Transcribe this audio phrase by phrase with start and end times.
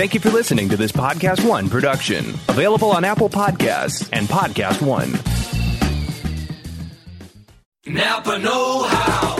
[0.00, 4.80] Thank you for listening to this Podcast One production, available on Apple Podcasts and Podcast
[4.80, 5.12] One.
[7.84, 9.36] Napa Know How.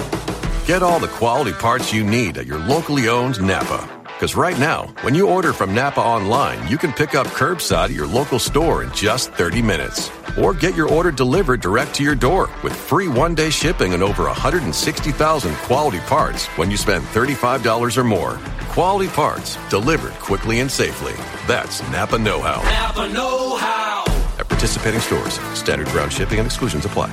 [0.66, 3.88] Get all the quality parts you need at your locally owned Napa.
[4.04, 7.92] Because right now, when you order from Napa online, you can pick up curbside at
[7.92, 10.10] your local store in just 30 minutes.
[10.38, 14.02] Or get your order delivered direct to your door with free one day shipping and
[14.02, 18.38] over 160,000 quality parts when you spend $35 or more.
[18.68, 21.14] Quality parts delivered quickly and safely.
[21.46, 22.62] That's Napa Know How.
[22.62, 24.04] Napa Know How.
[24.38, 27.10] At participating stores, standard ground shipping and exclusions apply.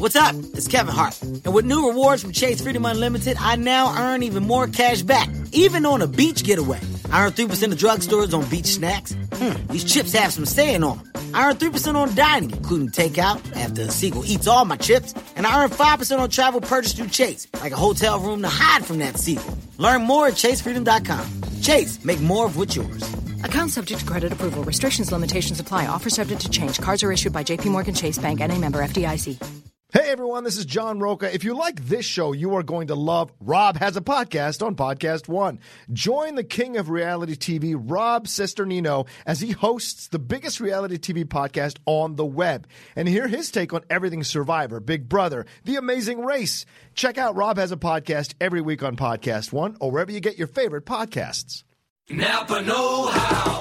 [0.00, 0.34] What's up?
[0.54, 1.20] It's Kevin Hart.
[1.20, 5.28] And with new rewards from Chase Freedom Unlimited, I now earn even more cash back,
[5.52, 6.80] even on a beach getaway.
[7.12, 9.14] I earn 3% of drugstores on beach snacks.
[9.34, 11.34] Hmm, these chips have some saying on them.
[11.34, 15.12] I earn 3% on dining, including takeout, after a seagull eats all my chips.
[15.36, 18.86] And I earn 5% on travel purchased through Chase, like a hotel room to hide
[18.86, 19.58] from that seagull.
[19.76, 21.60] Learn more at chasefreedom.com.
[21.60, 23.02] Chase, make more of what's yours.
[23.44, 24.64] Account subject to credit approval.
[24.64, 25.88] Restrictions, limitations apply.
[25.88, 26.80] Offer subject to change.
[26.80, 29.60] Cards are issued by JPMorgan Chase Bank and a member FDIC.
[29.92, 31.34] Hey everyone, this is John Roca.
[31.34, 34.76] If you like this show, you are going to love Rob has a podcast on
[34.76, 35.58] Podcast One.
[35.92, 41.24] Join the king of reality TV, Rob Cesternino, as he hosts the biggest reality TV
[41.24, 42.68] podcast on the web.
[42.94, 46.66] And hear his take on everything Survivor, Big Brother, The Amazing Race.
[46.94, 50.38] Check out Rob has a podcast every week on Podcast One or wherever you get
[50.38, 51.64] your favorite podcasts.
[52.08, 53.58] Napa Know How.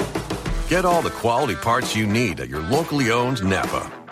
[0.70, 3.99] Get all the quality parts you need at your locally owned Napa.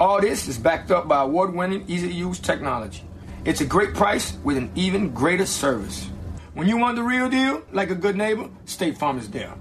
[0.00, 3.04] All this is backed up by award winning, easy to use technology.
[3.44, 6.08] It's a great price with an even greater service.
[6.54, 9.54] When you want the real deal, like a good neighbor, State Farm is there.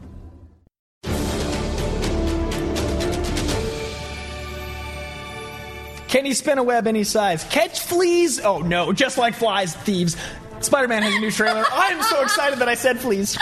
[6.08, 7.44] Can he spin a web any size?
[7.44, 8.40] Catch fleas?
[8.40, 10.16] Oh no, just like flies, thieves.
[10.62, 11.64] Spider Man has a new trailer.
[11.72, 13.38] I'm so excited that I said fleas.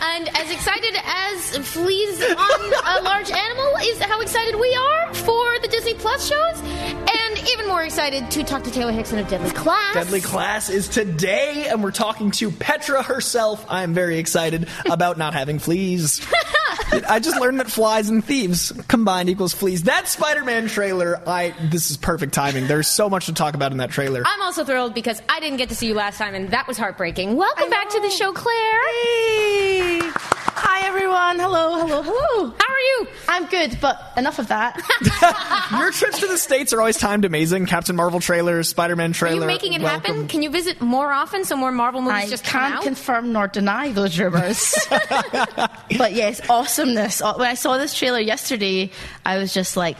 [0.00, 5.58] And as excited as fleas on a large animal is how excited we are for
[5.60, 9.50] the Disney Plus shows, and even more excited to talk to Taylor Hickson of Deadly
[9.50, 9.94] Class.
[9.94, 13.64] Deadly Class is today, and we're talking to Petra herself.
[13.68, 16.20] I'm very excited about not having fleas.
[17.08, 19.82] I just learned that flies and thieves combined equals fleas.
[19.84, 22.66] That Spider-Man trailer, I this is perfect timing.
[22.66, 24.22] There's so much to talk about in that trailer.
[24.24, 26.78] I'm also thrilled because I didn't get to see you last time, and that was
[26.78, 27.36] heartbreaking.
[27.36, 28.80] Welcome back to the show, Claire.
[28.90, 30.00] Hey.
[30.60, 31.38] Hi everyone.
[31.38, 32.54] Hello, hello, hello.
[32.58, 33.06] How are you?
[33.28, 34.76] I'm good, but enough of that.
[35.78, 37.66] Your trips to the states are always timed amazing.
[37.66, 39.38] Captain Marvel trailer, Spider-Man trailer.
[39.38, 40.12] Are you making it welcome.
[40.14, 40.28] happen?
[40.28, 43.46] Can you visit more often so more Marvel movies I just come can't confirm nor
[43.46, 44.74] deny those rumors.
[44.90, 47.20] but yes, awesomeness.
[47.22, 48.90] Uh, When I saw this trailer yesterday,
[49.24, 49.98] I was just like,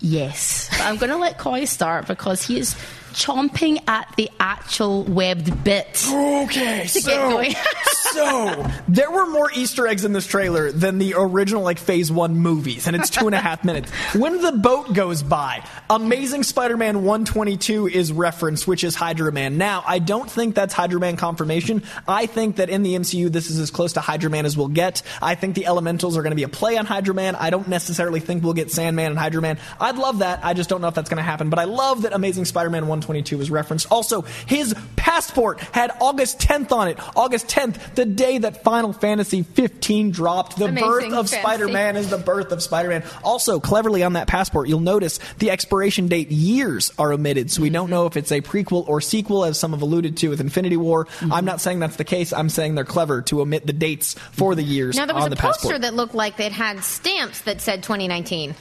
[0.00, 0.68] yes.
[0.70, 2.74] But I'm going to let Coy start because he is
[3.08, 6.04] chomping at the actual webbed bit.
[6.08, 7.42] Okay, so,
[8.12, 12.36] so there were more Easter eggs in this trailer than the original like Phase One
[12.36, 13.90] movies, and it's two and a half minutes.
[14.14, 19.58] When the boat goes by, Amazing Spider-Man 122 is referenced, which is Hydro-Man.
[19.58, 21.82] Now, I don't think that's Hydro-Man confirmation.
[22.06, 25.02] I think that in the MCU, this is as close to Hydro-Man as we'll get.
[25.22, 27.36] I think the Elementals are going to be a play on Hydro-Man.
[27.36, 29.58] I don't necessarily think we'll get Sandman and Hydro-Man.
[29.80, 30.44] I'd love that.
[30.44, 31.50] I just don't know if that's going to happen.
[31.50, 33.86] But I love that Amazing Spider-Man 122 was referenced.
[33.90, 36.98] Also, his passport had August 10th on it.
[37.16, 40.56] August 10th, the day that Final Fantasy 15 dropped.
[40.56, 41.28] The Amazing birth of.
[41.28, 43.04] Spider-Man is the birth of Spider-Man.
[43.24, 47.70] Also, cleverly on that passport, you'll notice the expiration date years are omitted, so we
[47.70, 50.76] don't know if it's a prequel or sequel, as some have alluded to with Infinity
[50.76, 51.06] War.
[51.06, 51.32] Mm-hmm.
[51.32, 52.32] I'm not saying that's the case.
[52.32, 55.30] I'm saying they're clever to omit the dates for the years now there was a
[55.30, 55.82] the poster passport.
[55.82, 58.54] that looked like it had stamps that said 2019.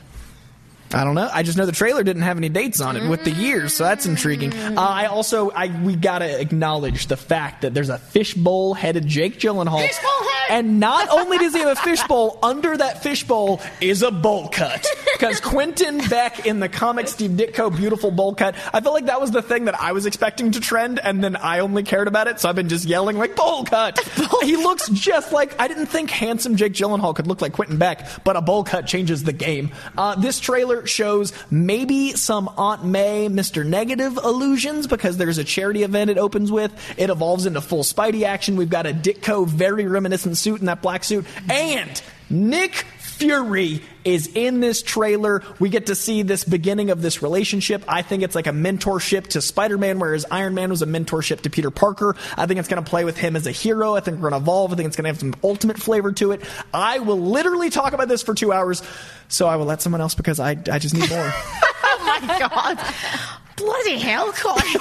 [0.93, 1.29] I don't know.
[1.31, 3.83] I just know the trailer didn't have any dates on it with the years, so
[3.83, 4.53] that's intriguing.
[4.53, 9.39] Uh, I also, I we gotta acknowledge the fact that there's a fishbowl headed Jake
[9.39, 10.51] Gyllenhaal, Fishbowl head!
[10.51, 14.85] and not only does he have a fishbowl, under that fishbowl is a bowl cut.
[15.17, 19.19] Because Quentin Beck in the comic Steve Ditko beautiful bowl cut, I felt like that
[19.19, 22.27] was the thing that I was expecting to trend, and then I only cared about
[22.27, 23.97] it, so I've been just yelling like bowl cut.
[24.43, 28.23] he looks just like I didn't think handsome Jake Gyllenhaal could look like Quentin Beck,
[28.23, 29.71] but a bowl cut changes the game.
[29.97, 33.65] Uh, this trailer shows maybe some Aunt May, Mr.
[33.65, 36.71] Negative illusions because there's a charity event it opens with.
[36.97, 38.55] It evolves into full Spidey action.
[38.57, 42.85] We've got a Ditko very reminiscent suit in that black suit, and Nick
[43.17, 45.41] Fury is in this trailer.
[45.59, 47.83] We get to see this beginning of this relationship.
[47.87, 51.41] I think it's like a mentorship to Spider Man, whereas Iron Man was a mentorship
[51.41, 52.15] to Peter Parker.
[52.37, 53.95] I think it's going to play with him as a hero.
[53.95, 54.71] I think we're going to evolve.
[54.71, 56.41] I think it's going to have some ultimate flavor to it.
[56.73, 58.83] I will literally talk about this for two hours,
[59.29, 61.19] so I will let someone else because I, I just need more.
[61.33, 63.37] oh my god.
[63.57, 64.61] Bloody hell, Corey.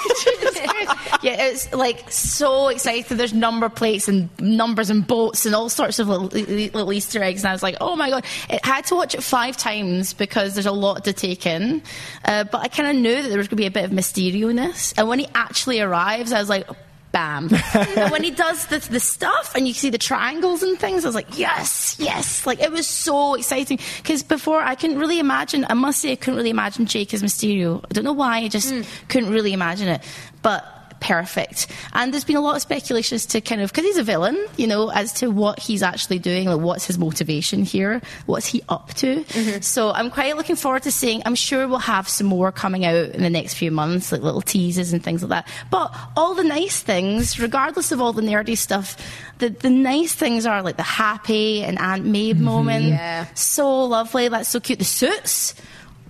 [1.22, 3.16] yeah, it's like so exciting.
[3.16, 7.42] There's number plates and numbers and boats and all sorts of little, little Easter eggs.
[7.42, 8.24] And I was like, oh my god.
[8.50, 11.82] I had to watch it five times because there's a lot to take in.
[12.24, 13.90] Uh, but I kind of knew that there was going to be a bit of
[13.92, 14.92] Mysterio in this.
[14.98, 16.68] And when he actually arrives, I was like,
[17.74, 21.08] and when he does the, the stuff and you see the triangles and things, I
[21.08, 22.46] was like, yes, yes.
[22.46, 23.78] Like, it was so exciting.
[23.96, 27.22] Because before, I couldn't really imagine, I must say, I couldn't really imagine Jake as
[27.22, 27.82] Mysterio.
[27.84, 28.86] I don't know why, I just mm.
[29.08, 30.02] couldn't really imagine it.
[30.42, 31.66] But perfect.
[31.92, 34.36] And there's been a lot of speculation as to kind of, because he's a villain,
[34.56, 38.62] you know, as to what he's actually doing, like what's his motivation here, what's he
[38.68, 39.24] up to.
[39.24, 39.60] Mm-hmm.
[39.60, 43.10] So I'm quite looking forward to seeing, I'm sure we'll have some more coming out
[43.10, 45.48] in the next few months, like little teases and things like that.
[45.70, 48.96] But all the nice things, regardless of all the nerdy stuff,
[49.38, 52.44] the, the nice things are like the happy and Aunt May mm-hmm.
[52.44, 52.86] moment.
[52.86, 53.26] Yeah.
[53.34, 54.28] So lovely.
[54.28, 54.78] That's so cute.
[54.78, 55.54] The suits.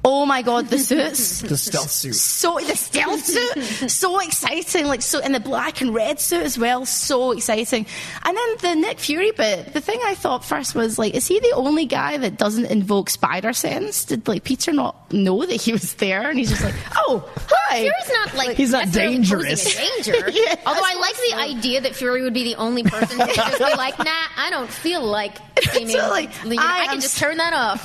[0.08, 1.40] Oh my god, the suits.
[1.42, 2.14] the stealth suit.
[2.14, 4.86] So the stealth suit, so exciting.
[4.86, 7.86] Like so, in the black and red suit as well, so exciting.
[8.24, 9.72] And then the Nick Fury bit.
[9.72, 13.10] The thing I thought first was like, is he the only guy that doesn't invoke
[13.10, 14.04] spider sense?
[14.04, 16.30] Did like Peter not know that he was there?
[16.30, 17.80] And he's just like, oh, hi.
[17.80, 19.74] Fury's not like He's not dangerous.
[19.74, 20.30] a danger.
[20.30, 20.62] Yes.
[20.66, 23.64] Although I like the idea that Fury would be the only person to just be
[23.76, 24.04] like, nah,
[24.36, 27.84] I don't feel like So, like, I I, can am just turn that off.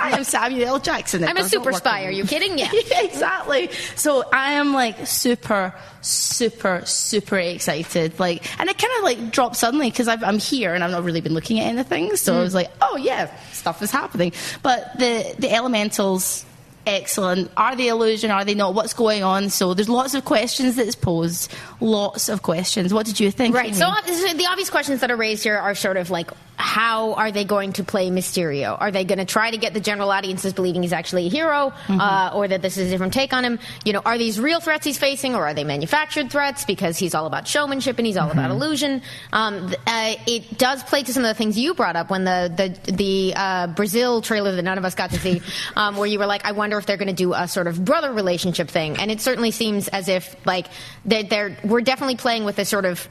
[0.00, 0.78] I am Samuel L.
[0.78, 1.24] Jackson.
[1.24, 2.04] I'm a doesn't super spy.
[2.04, 2.58] Are you kidding?
[2.58, 2.70] Yeah.
[2.72, 3.70] Yeah, exactly.
[3.96, 8.18] So I am like super, super, super excited.
[8.18, 11.20] Like, and it kind of like dropped suddenly because I'm here and I've not really
[11.20, 12.16] been looking at anything.
[12.16, 12.42] So I mm.
[12.42, 14.32] was like, oh yeah, stuff is happening.
[14.62, 16.44] But the the elementals.
[16.86, 17.50] Excellent.
[17.56, 18.30] Are they illusion?
[18.30, 18.74] Are they not?
[18.74, 19.48] What's going on?
[19.48, 21.50] So there's lots of questions that's posed.
[21.80, 22.92] Lots of questions.
[22.92, 23.54] What did you think?
[23.54, 23.68] Right.
[23.68, 23.74] Amy?
[23.74, 23.90] so
[24.34, 27.72] the obvious questions that are raised here are sort of like, how are they going
[27.74, 28.76] to play Mysterio?
[28.78, 31.72] Are they going to try to get the general audiences believing he's actually a hero,
[31.88, 33.58] uh, or that this is a different take on him?
[33.84, 37.14] You know, are these real threats he's facing, or are they manufactured threats because he's
[37.14, 39.02] all about showmanship and he's all about illusion?
[39.32, 42.52] Um, uh, it does play to some of the things you brought up when the
[42.84, 45.42] the the uh, Brazil trailer that none of us got to see,
[45.76, 47.84] um, where you were like, I wonder if they're going to do a sort of
[47.84, 50.66] brother relationship thing, and it certainly seems as if like
[51.04, 53.08] they're, they're we're definitely playing with this sort of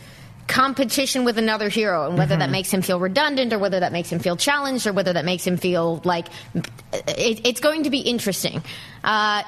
[0.47, 4.11] competition with another hero and whether that makes him feel redundant or whether that makes
[4.11, 7.99] him feel challenged or whether that makes him feel like it, it's going to be
[7.99, 8.57] interesting
[9.03, 9.43] uh,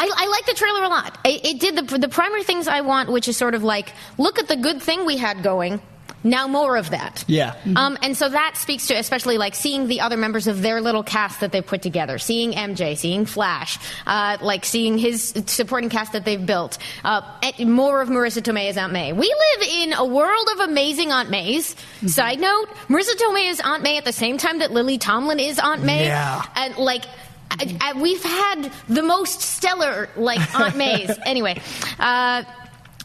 [0.00, 1.18] I, I like the trailer a lot.
[1.24, 4.38] It, it did the, the primary things I want, which is sort of like, look
[4.38, 5.80] at the good thing we had going.
[6.24, 7.24] Now more of that.
[7.28, 7.54] Yeah.
[7.76, 11.02] Um, and so that speaks to especially like seeing the other members of their little
[11.02, 16.12] cast that they put together, seeing MJ, seeing Flash, uh, like seeing his supporting cast
[16.12, 16.78] that they've built.
[17.04, 19.12] Uh, and more of Marisa Tomei as Aunt May.
[19.12, 21.76] We live in a world of amazing Aunt Mays.
[22.06, 25.58] Side note: Marisa Tomei is Aunt May at the same time that Lily Tomlin is
[25.58, 26.06] Aunt May.
[26.06, 26.44] Yeah.
[26.56, 27.04] And like.
[27.50, 31.10] I, I, we've had the most stellar like Aunt Mays.
[31.24, 31.58] anyway,
[31.98, 32.44] uh,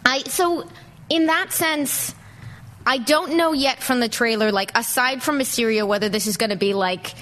[0.06, 0.68] I so
[1.10, 2.14] in that sense,
[2.86, 6.50] I don't know yet from the trailer, like aside from Mysterio, whether this is going
[6.50, 7.14] to be like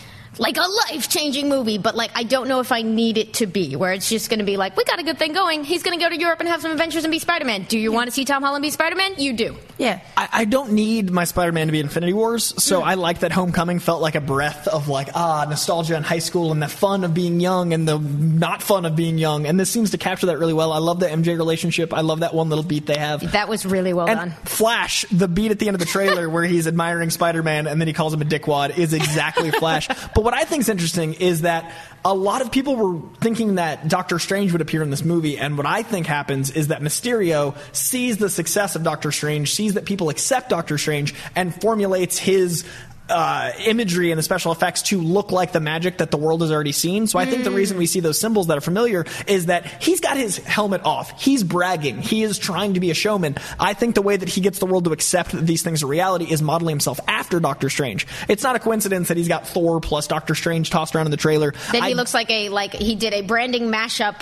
[0.42, 3.46] like a life changing movie, but like I don't know if I need it to
[3.46, 5.64] be, where it's just going to be like we got a good thing going.
[5.64, 7.64] He's going to go to Europe and have some adventures and be Spider Man.
[7.70, 9.14] Do you want to see Tom Holland be Spider Man?
[9.18, 9.56] You do.
[9.78, 10.00] yeah.
[10.18, 13.78] I, I don't need my Spider-Man to be Infinity Wars, so I like that Homecoming
[13.80, 17.14] felt like a breath of like ah nostalgia in high school and the fun of
[17.14, 20.40] being young and the not fun of being young, and this seems to capture that
[20.40, 20.74] really well.
[20.74, 21.94] I love the MJ relationship.
[21.94, 23.32] I love that one little beat they have.
[23.34, 24.32] That was really well And done.
[24.46, 27.88] Flash, the beat at the end of the trailer where he's admiring Spider-Man and then
[27.88, 29.88] he calls him a dickwad is exactly Flash.
[30.14, 31.74] But what I think is interesting is that
[32.04, 35.58] a lot of people were thinking that Doctor Strange would appear in this movie, and
[35.58, 39.86] what I think happens is that Mysterio sees the success of Doctor Strange, sees that
[39.86, 42.66] people accept Doctor Strange, and formulates his
[43.10, 46.52] uh, imagery and the special effects to look like the magic that the world has
[46.52, 47.08] already seen.
[47.08, 47.56] So I think the Mm.
[47.56, 51.22] reason we see those symbols that are familiar is that he's got his helmet off.
[51.22, 52.02] He's bragging.
[52.02, 53.36] He is trying to be a showman.
[53.60, 55.88] I think the way that he gets the world to accept that these things are
[55.88, 58.08] reality is modeling himself after Doctor Strange.
[58.30, 61.18] It's not a coincidence that he's got Thor plus Doctor Strange tossed around in the
[61.18, 61.54] trailer.
[61.74, 64.22] Then I- he looks like a like he did a branding mashup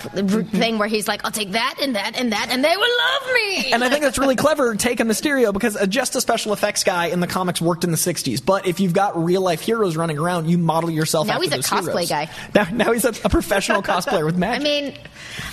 [0.50, 3.34] thing where he's like, I'll take that and that and that, and they will love
[3.34, 3.72] me.
[3.72, 7.20] And I think that's really clever taking Mysterio because just a special effects guy in
[7.20, 8.44] the comics worked in the 60s.
[8.44, 11.52] But if you've got real life heroes running around, you model yourself Now after he's
[11.52, 12.08] a cosplay heroes.
[12.08, 12.30] guy.
[12.54, 14.60] Now, now he's a, a professional cosplayer with Mac.
[14.60, 14.96] I mean,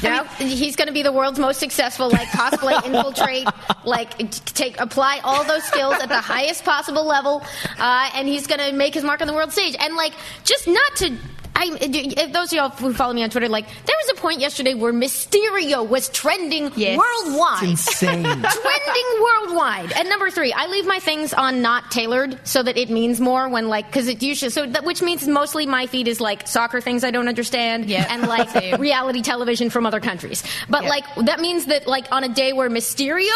[0.03, 3.47] now he's going to be the world's most successful like cosplay infiltrate,
[3.83, 4.17] like
[4.53, 7.43] take apply all those skills at the highest possible level,
[7.79, 9.75] uh, and he's going to make his mark on the world stage.
[9.79, 11.17] And like, just not to.
[11.59, 14.17] I, if uh, uh, those of y'all who follow me on Twitter, like there was
[14.17, 16.97] a point yesterday where Mysterio was trending Yes.
[16.99, 17.63] worldwide.
[17.63, 18.23] It's insane.
[18.23, 19.91] trending worldwide.
[19.93, 23.49] And number three, I leave my things on not tailored so that it means more
[23.49, 26.79] when like because it usually so that which means mostly my feed is like soccer
[26.79, 28.05] things I don't understand Yeah.
[28.07, 30.43] and like reality television from other countries.
[30.69, 30.89] But Yeah.
[30.89, 33.33] like that means that like on a day where Mysterio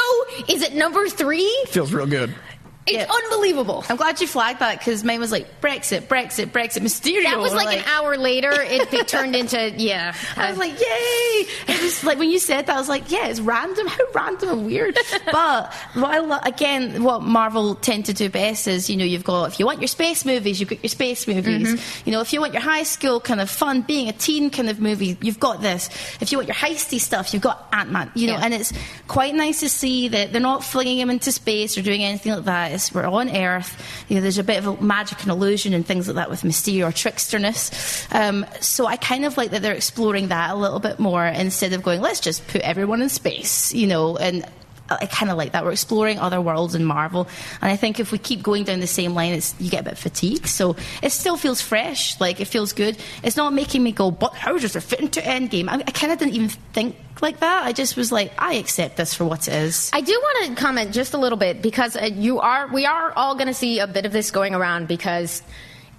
[0.47, 2.35] is at number three, Feels real good.
[2.87, 3.11] It's Yeah.
[3.11, 3.83] unbelievable.
[3.89, 7.23] I'm glad you flagged that because mine was like Brexit, Brexit, Brexit, Mysterio.
[7.23, 8.51] That was like, an hour later.
[8.51, 10.15] It, it turned into yeah.
[10.35, 11.45] I was like, yay!
[11.73, 13.85] It was like when you said that, I was like, yeah, it's random.
[13.91, 14.97] How random and weird.
[15.31, 19.23] but what I lo- again, what Marvel tend to do best is, you know, you've
[19.23, 21.67] got if you want your space movies, you've got your space movies.
[21.75, 22.09] Mm-hmm.
[22.09, 24.69] You know, if you want your high school kind of fun, being a teen kind
[24.69, 25.89] of movie, you've got this.
[26.19, 28.11] If you want your heisty stuff, you've got Ant Man.
[28.15, 28.45] You know, Yeah.
[28.45, 28.73] and it's
[29.07, 32.45] quite nice to see that they're not flinging him into space or doing anything like
[32.45, 32.70] that.
[32.71, 34.05] It's, we're on Earth.
[34.07, 36.87] You know, there's a bit of magic and illusion and things like that with Mysterio
[36.87, 38.13] tricksterness.
[38.13, 41.73] Um, so I kind of like that they're exploring that a little bit more instead
[41.73, 44.45] of going, let's just put everyone in space, you know, and
[44.99, 45.63] I kind of like that.
[45.63, 47.27] We're exploring other worlds in Marvel,
[47.61, 49.89] and I think if we keep going down the same line, it's, you get a
[49.89, 50.47] bit fatigued.
[50.47, 52.97] So it still feels fresh, like it feels good.
[53.23, 56.11] It's not making me go, "But how does it fit into Endgame?" I, I kind
[56.11, 57.63] of didn't even think like that.
[57.65, 60.61] I just was like, "I accept this for what it is." I do want to
[60.61, 63.79] comment just a little bit because uh, you are we are all going to see
[63.79, 65.41] a bit of this going around because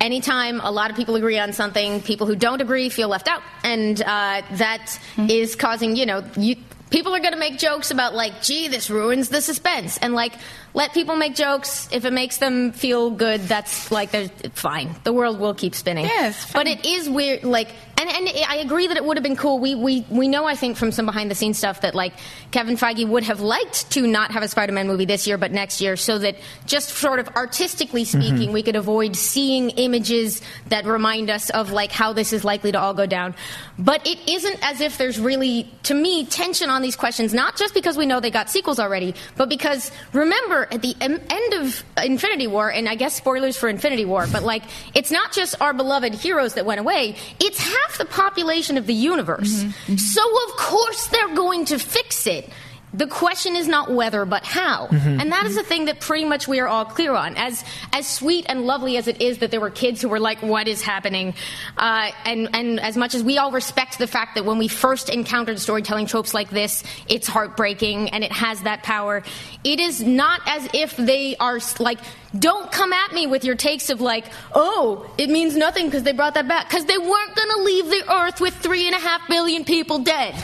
[0.00, 3.42] anytime a lot of people agree on something, people who don't agree feel left out,
[3.62, 4.98] and uh, that
[5.28, 6.56] is causing you know you.
[6.90, 10.34] People are going to make jokes about like, gee, this ruins the suspense, and like,
[10.74, 13.40] let people make jokes if it makes them feel good.
[13.40, 14.94] That's like, they're fine.
[15.02, 16.04] The world will keep spinning.
[16.04, 17.44] Yeah, but it is weird.
[17.44, 17.68] Like,
[18.08, 19.58] and and I agree that it would have been cool.
[19.58, 22.14] We we we know I think from some behind the scenes stuff that like
[22.50, 25.80] Kevin Feige would have liked to not have a Spider-Man movie this year, but next
[25.80, 28.20] year, so that just sort of artistically mm-hmm.
[28.20, 32.72] speaking, we could avoid seeing images that remind us of like how this is likely
[32.72, 33.34] to all go down.
[33.78, 37.32] But it isn't as if there's really, to me, tension on these questions.
[37.32, 41.20] Not just because we know they got sequels already, but because remember at the em-
[41.30, 44.62] end of Infinity War, and I guess spoilers for Infinity War, but like
[44.94, 48.94] it's not just our beloved heroes that went away; it's half the population of the
[48.94, 49.62] universe.
[49.62, 49.68] Mm-hmm.
[49.68, 49.96] Mm-hmm.
[49.96, 52.48] So of course they're going to fix it.
[52.94, 56.46] The question is not whether, but how, and that is the thing that pretty much
[56.46, 57.38] we are all clear on.
[57.38, 60.42] As as sweet and lovely as it is that there were kids who were like,
[60.42, 61.32] "What is happening?"
[61.78, 65.08] Uh, and and as much as we all respect the fact that when we first
[65.08, 69.22] encountered storytelling tropes like this, it's heartbreaking and it has that power.
[69.64, 71.98] It is not as if they are like,
[72.38, 76.12] "Don't come at me with your takes of like, oh, it means nothing because they
[76.12, 78.98] brought that back because they weren't going to leave the earth with three and a
[79.00, 80.34] half billion people dead."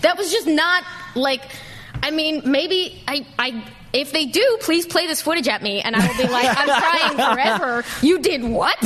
[0.00, 0.84] That was just not
[1.14, 1.42] like.
[2.08, 3.62] I mean, maybe I, I,
[3.92, 6.82] if they do, please play this footage at me, and I will be like, I'm
[6.82, 7.84] crying forever.
[8.00, 8.78] You did what?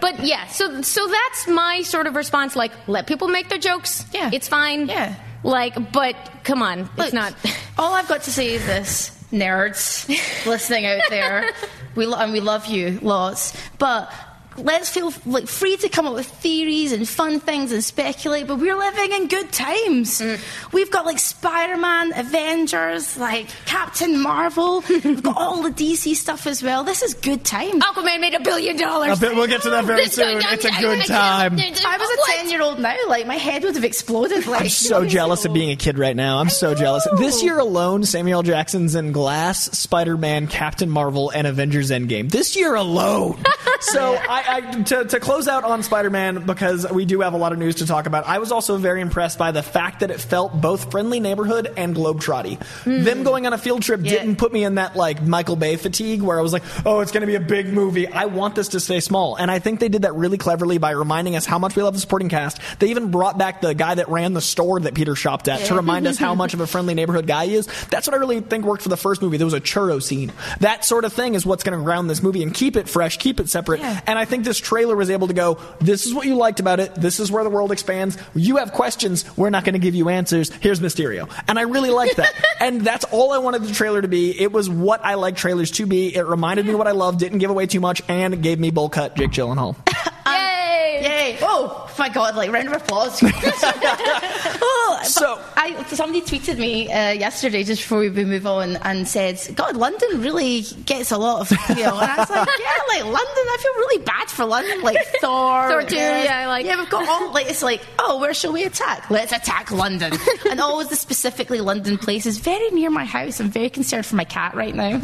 [0.00, 2.54] But yeah, so so that's my sort of response.
[2.56, 4.04] Like, let people make their jokes.
[4.12, 4.28] Yeah.
[4.30, 4.88] it's fine.
[4.88, 5.14] Yeah.
[5.42, 7.34] Like, but come on, it's not.
[7.78, 10.06] All I've got to say is this: nerds
[10.44, 11.50] listening out there,
[11.94, 14.12] we lo- and we love you lots, but.
[14.56, 18.58] Let's feel like free to come up with theories and fun things and speculate, but
[18.58, 20.20] we're living in good times.
[20.20, 20.40] Mm.
[20.72, 24.80] We've got like Spider-Man, Avengers, like Captain Marvel.
[24.88, 26.84] We've got all the DC stuff as well.
[26.84, 27.82] This is good times.
[27.82, 29.16] Aquaman made a billion dollars.
[29.18, 30.38] A bit- we'll get to that very This- soon.
[30.44, 31.58] It's a good time.
[31.58, 34.46] If I was a ten-year-old now, like my head would have exploded.
[34.46, 36.38] Like I'm so jealous of being a kid right now.
[36.38, 37.06] I'm so jealous.
[37.18, 42.30] This year alone, Samuel Jackson's in Glass, Spider Man, Captain Marvel, and Avengers Endgame.
[42.30, 43.42] This year alone.
[43.80, 47.36] so I, I, I to, to close out on Spider-Man because we do have a
[47.36, 48.26] lot of news to talk about.
[48.26, 51.94] I was also very impressed by the fact that it felt both friendly neighborhood and
[51.94, 52.62] globetrotty.
[52.62, 53.04] Hmm.
[53.04, 56.22] Them going on a field trip didn't put me in that like Michael Bay fatigue
[56.22, 58.06] where I was like, oh, it's going to be a big movie.
[58.06, 60.92] I want this to stay small, and I think they did that really cleverly by
[60.92, 62.60] reminding us how much we love the supporting cast.
[62.78, 65.74] They even brought back the guy that ran the store that Peter shopped at to
[65.74, 67.66] remind us how much of a friendly neighborhood guy he is.
[67.90, 69.36] That's what I really think worked for the first movie.
[69.36, 70.32] There was a churro scene.
[70.60, 73.16] That sort of thing is what's going to ground this movie and keep it fresh,
[73.18, 73.80] keep it separate.
[73.80, 76.80] And I think this trailer was able to go, this is what you liked about
[76.80, 76.94] it.
[76.94, 78.16] This is where the world expands.
[78.34, 79.24] You have questions.
[79.36, 80.50] We're not going to give you answers.
[80.50, 81.30] Here's Mysterio.
[81.48, 82.32] And I really liked that.
[82.60, 84.40] and that's all I wanted the trailer to be.
[84.40, 86.14] It was what I like trailers to be.
[86.14, 88.88] It reminded me what I love, didn't give away too much, and gave me bowl
[88.88, 89.76] cut Jake Gyllenhaal.
[90.30, 91.00] Um, yay!
[91.02, 91.38] Yay!
[91.40, 92.36] Oh my god!
[92.36, 93.20] Like round of applause.
[93.24, 99.40] oh, So- I somebody tweeted me uh, yesterday just before we move on and said,
[99.54, 103.04] "God, London really gets a lot of you know." And I was like, "Yeah, like
[103.04, 103.16] London.
[103.52, 104.82] I feel really bad for London.
[104.82, 108.32] Like Thor, Thor too, yeah, like- yeah, we've got all like it's like, oh, where
[108.34, 109.10] shall we attack?
[109.10, 110.12] Let's attack London,
[110.50, 113.40] and always the specifically London places very near my house.
[113.40, 115.00] I'm very concerned for my cat right now.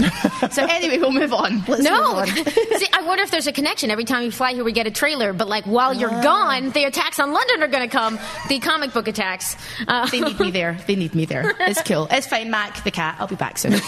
[0.50, 1.58] so anyway, we'll move on.
[1.68, 2.04] Let's move No.
[2.16, 2.26] on.
[2.76, 3.90] See, I wonder if there's a connection.
[3.90, 5.32] Every time we fly here, we get a trailer.
[5.32, 8.18] But like while you're gone, the attacks on London are going to come.
[8.48, 9.56] The comic book attacks.
[9.88, 10.78] Uh, They need me there.
[10.86, 11.54] They need me there.
[11.60, 12.08] It's cool.
[12.10, 13.16] It's fine, Mac the cat.
[13.18, 13.74] I'll be back soon.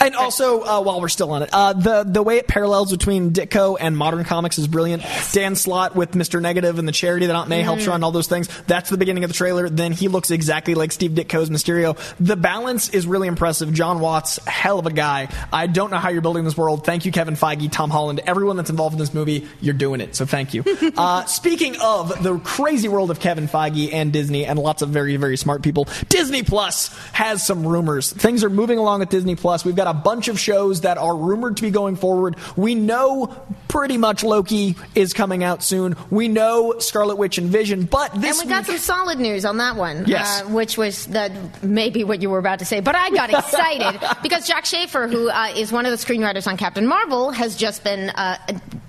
[0.00, 3.32] And also, uh, while we're still on it, uh, the the way it parallels between
[3.32, 5.02] Ditko and modern comics is brilliant.
[5.32, 8.26] Dan Slott with Mister Negative and the charity that Aunt May helps run, all those
[8.28, 8.48] things.
[8.66, 9.68] That's the beginning of the trailer.
[9.70, 11.96] Then he looks exactly like Steve Ditko's Mysterio.
[12.20, 13.72] The balance is really impressive.
[13.72, 15.28] Jon Watts, hell of a guy.
[15.50, 16.84] I don't know how you're building this world.
[16.84, 19.48] Thank you, Kevin Feige, Tom Holland, everyone that's involved in this movie.
[19.62, 20.14] You're doing it.
[20.16, 20.64] So thank you.
[20.98, 25.03] uh, speaking of the crazy world of Kevin Feige and Disney and lots of very
[25.04, 28.12] very very smart people, Disney Plus has some rumors.
[28.12, 29.64] Things are moving along at Disney Plus.
[29.64, 32.36] We've got a bunch of shows that are rumored to be going forward.
[32.56, 33.34] We know
[33.68, 35.96] pretty much Loki is coming out soon.
[36.10, 39.44] We know Scarlet Witch and Vision, but this and we got week- some solid news
[39.44, 40.04] on that one.
[40.06, 40.42] Yes.
[40.42, 42.80] Uh, which was that maybe what you were about to say.
[42.80, 46.56] But I got excited because Jac Schaeffer, who uh, is one of the screenwriters on
[46.56, 48.36] Captain Marvel, has just been uh,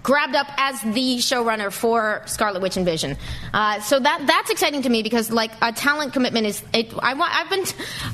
[0.06, 3.18] grabbed up as the showrunner for Scarlet Witch and Vision.
[3.52, 6.64] Uh, so that that's exciting to me because like a talent commitment is.
[6.74, 7.36] It, I want.
[7.36, 7.66] I've been.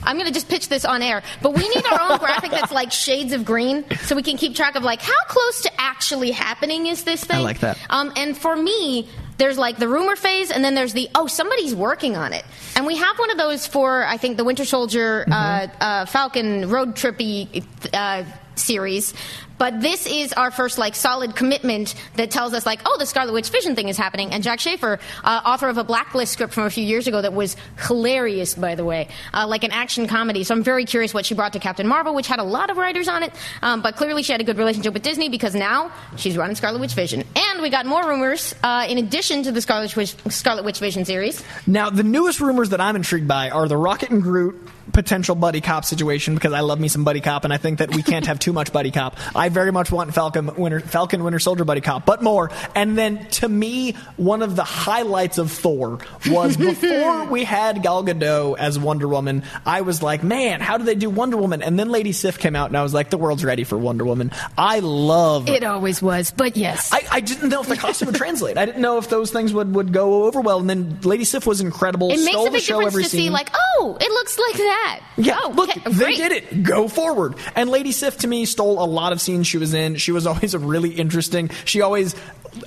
[0.01, 2.71] I'm going to just pitch this on air, but we need our own graphic that's
[2.71, 6.31] like shades of green, so we can keep track of like how close to actually
[6.31, 7.41] happening is this thing.
[7.41, 7.77] I like that.
[7.89, 11.75] Um, and for me, there's like the rumor phase, and then there's the oh somebody's
[11.75, 12.45] working on it,
[12.77, 16.69] and we have one of those for I think the Winter Soldier uh, uh, Falcon
[16.69, 18.23] road trippy uh,
[18.61, 19.13] series.
[19.61, 23.31] But this is our first like solid commitment that tells us like, oh, the Scarlet
[23.31, 24.31] Witch Vision thing is happening.
[24.31, 27.33] And Jac Schaeffer, uh, author of a Blacklist script from a few years ago that
[27.33, 27.55] was
[27.87, 30.43] hilarious, by the way, uh, like an action comedy.
[30.43, 32.77] So I'm very curious what she brought to Captain Marvel, which had a lot of
[32.77, 33.33] writers on it.
[33.61, 36.81] Um, but clearly she had a good relationship with Disney because now she's running Scarlet
[36.81, 37.23] Witch Vision.
[37.35, 41.05] And we got more rumors uh, in addition to the Scarlet Witch, Scarlet Witch Vision
[41.05, 41.43] series.
[41.67, 44.59] Now, the newest rumors that I'm intrigued by are the Rocket and Groot
[44.91, 47.95] potential buddy cop situation because I love me some buddy cop and I think that
[47.95, 49.17] we can't have too much buddy cop.
[49.35, 52.51] I very much want Falcon Winter Falcon Winter Soldier buddy cop, but more.
[52.75, 58.03] And then to me, one of the highlights of Thor was before we had Gal
[58.03, 61.61] Gadot as Wonder Woman, I was like, man, how do they do Wonder Woman?
[61.61, 64.05] And then Lady Sif came out and I was like, the world's ready for Wonder
[64.05, 64.31] Woman.
[64.57, 66.91] I love It always was, but yes.
[66.93, 68.57] I, I didn't know if the costume would translate.
[68.57, 70.59] I didn't know if those things would, would go over well.
[70.59, 72.09] And then Lady Sif was incredible.
[72.09, 73.19] it makes stole a the big show difference every to scene.
[73.21, 74.80] see, like, oh, it looks like that.
[75.17, 76.63] Yeah, oh, look, okay, they did it.
[76.63, 77.35] Go forward.
[77.55, 79.95] And Lady Sif to me stole a lot of scenes she was in.
[79.95, 81.49] She was always a really interesting.
[81.65, 82.15] She always.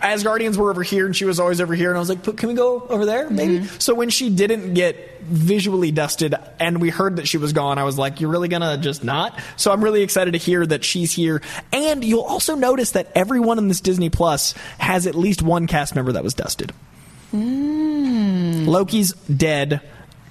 [0.00, 2.22] as guardians were over here and she was always over here, and I was like,
[2.22, 3.78] "But "Can we go over there, maybe?" Mm-hmm.
[3.78, 7.84] So when she didn't get visually dusted, and we heard that she was gone, I
[7.84, 11.12] was like, "You're really gonna just not?" So I'm really excited to hear that she's
[11.12, 11.42] here.
[11.72, 15.94] And you'll also notice that everyone in this Disney Plus has at least one cast
[15.94, 16.72] member that was dusted.
[18.66, 19.80] Loki's dead.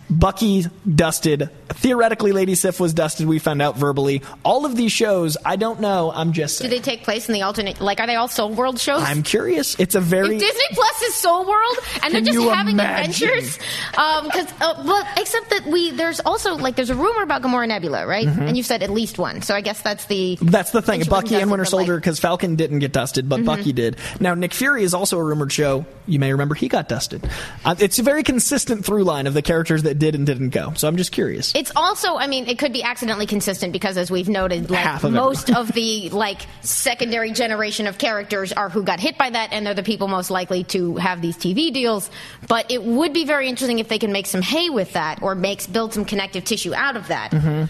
[0.10, 1.50] Bucky dusted.
[1.70, 3.26] Theoretically, Lady Sif was dusted.
[3.28, 4.22] We found out verbally.
[4.44, 6.12] All of these shows, I don't know.
[6.14, 7.82] I'm just Do they take place in the alternate?
[7.82, 9.02] Like, are they all Soul World shows?
[9.02, 9.80] I'm curious.
[9.80, 10.36] It's a very.
[10.36, 13.28] If Disney Plus is Soul World, and they're just having imagine?
[13.30, 13.60] adventures.
[13.98, 17.68] Um, cause, uh, well, except that we there's also like there's a rumor about Gamora
[17.68, 18.28] Nebula, right?
[18.28, 18.50] Mhm.
[18.50, 20.96] And you said at least one, so I guess that's the That's the thing.
[20.96, 23.46] And she wasn't Bucky and Winter Soldier, because Falcon didn't get dusted, but Mhm.
[23.46, 23.96] Bucky did.
[24.20, 25.86] Now, Nick Fury is also a rumored show.
[26.08, 27.28] You may remember he got dusted.
[27.66, 30.74] Uh, it's a very consistent through line of the characters that did and didn't go.
[30.76, 31.54] So I'm just curious.
[31.56, 35.04] It's also, I mean, it could be accidentally consistent because, as we've noted, like Half
[35.04, 39.54] of most of the like secondary generation of characters are who got hit by that,
[39.54, 42.10] and they're the people most likely to have these TV deals.
[42.48, 45.36] But it would be very interesting if they can make some hay with that, or
[45.36, 47.32] makes build some connective tissue out of that.
[47.32, 47.66] Mm-hmm.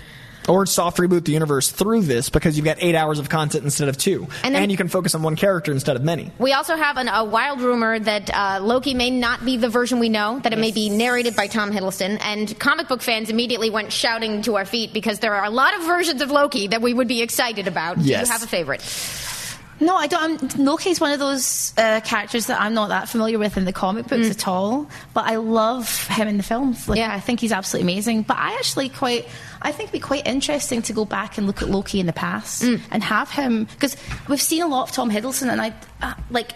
[0.47, 3.87] Or soft reboot the universe through this because you've got eight hours of content instead
[3.87, 6.31] of two, And and, then- you can focus on one character instead of many.
[6.39, 9.99] We also have an, a wild rumor that uh, Loki may not be the version
[9.99, 12.19] we know, that it may be narrated by Tom Hiddleston.
[12.21, 15.75] And comic book fans immediately went shouting to our feet because there are a lot
[15.77, 17.97] of versions of Loki that we would be excited about.
[17.99, 18.81] Do you have a favorite?
[19.79, 20.53] No, I don't.
[20.55, 23.73] I'm, Loki's one of those uh, characters that I'm not that familiar with in the
[23.73, 24.87] comic books at all.
[25.13, 26.87] But I love him in the films.
[26.87, 27.13] Like, Yeah.
[27.13, 28.21] I think he's absolutely amazing.
[28.21, 29.27] But I actually quite,
[29.63, 32.13] I think it'd be quite interesting to go back and look at Loki in the
[32.13, 33.95] past and have him because
[34.27, 36.53] we've seen a lot of Tom Hiddleston, and I uh, like.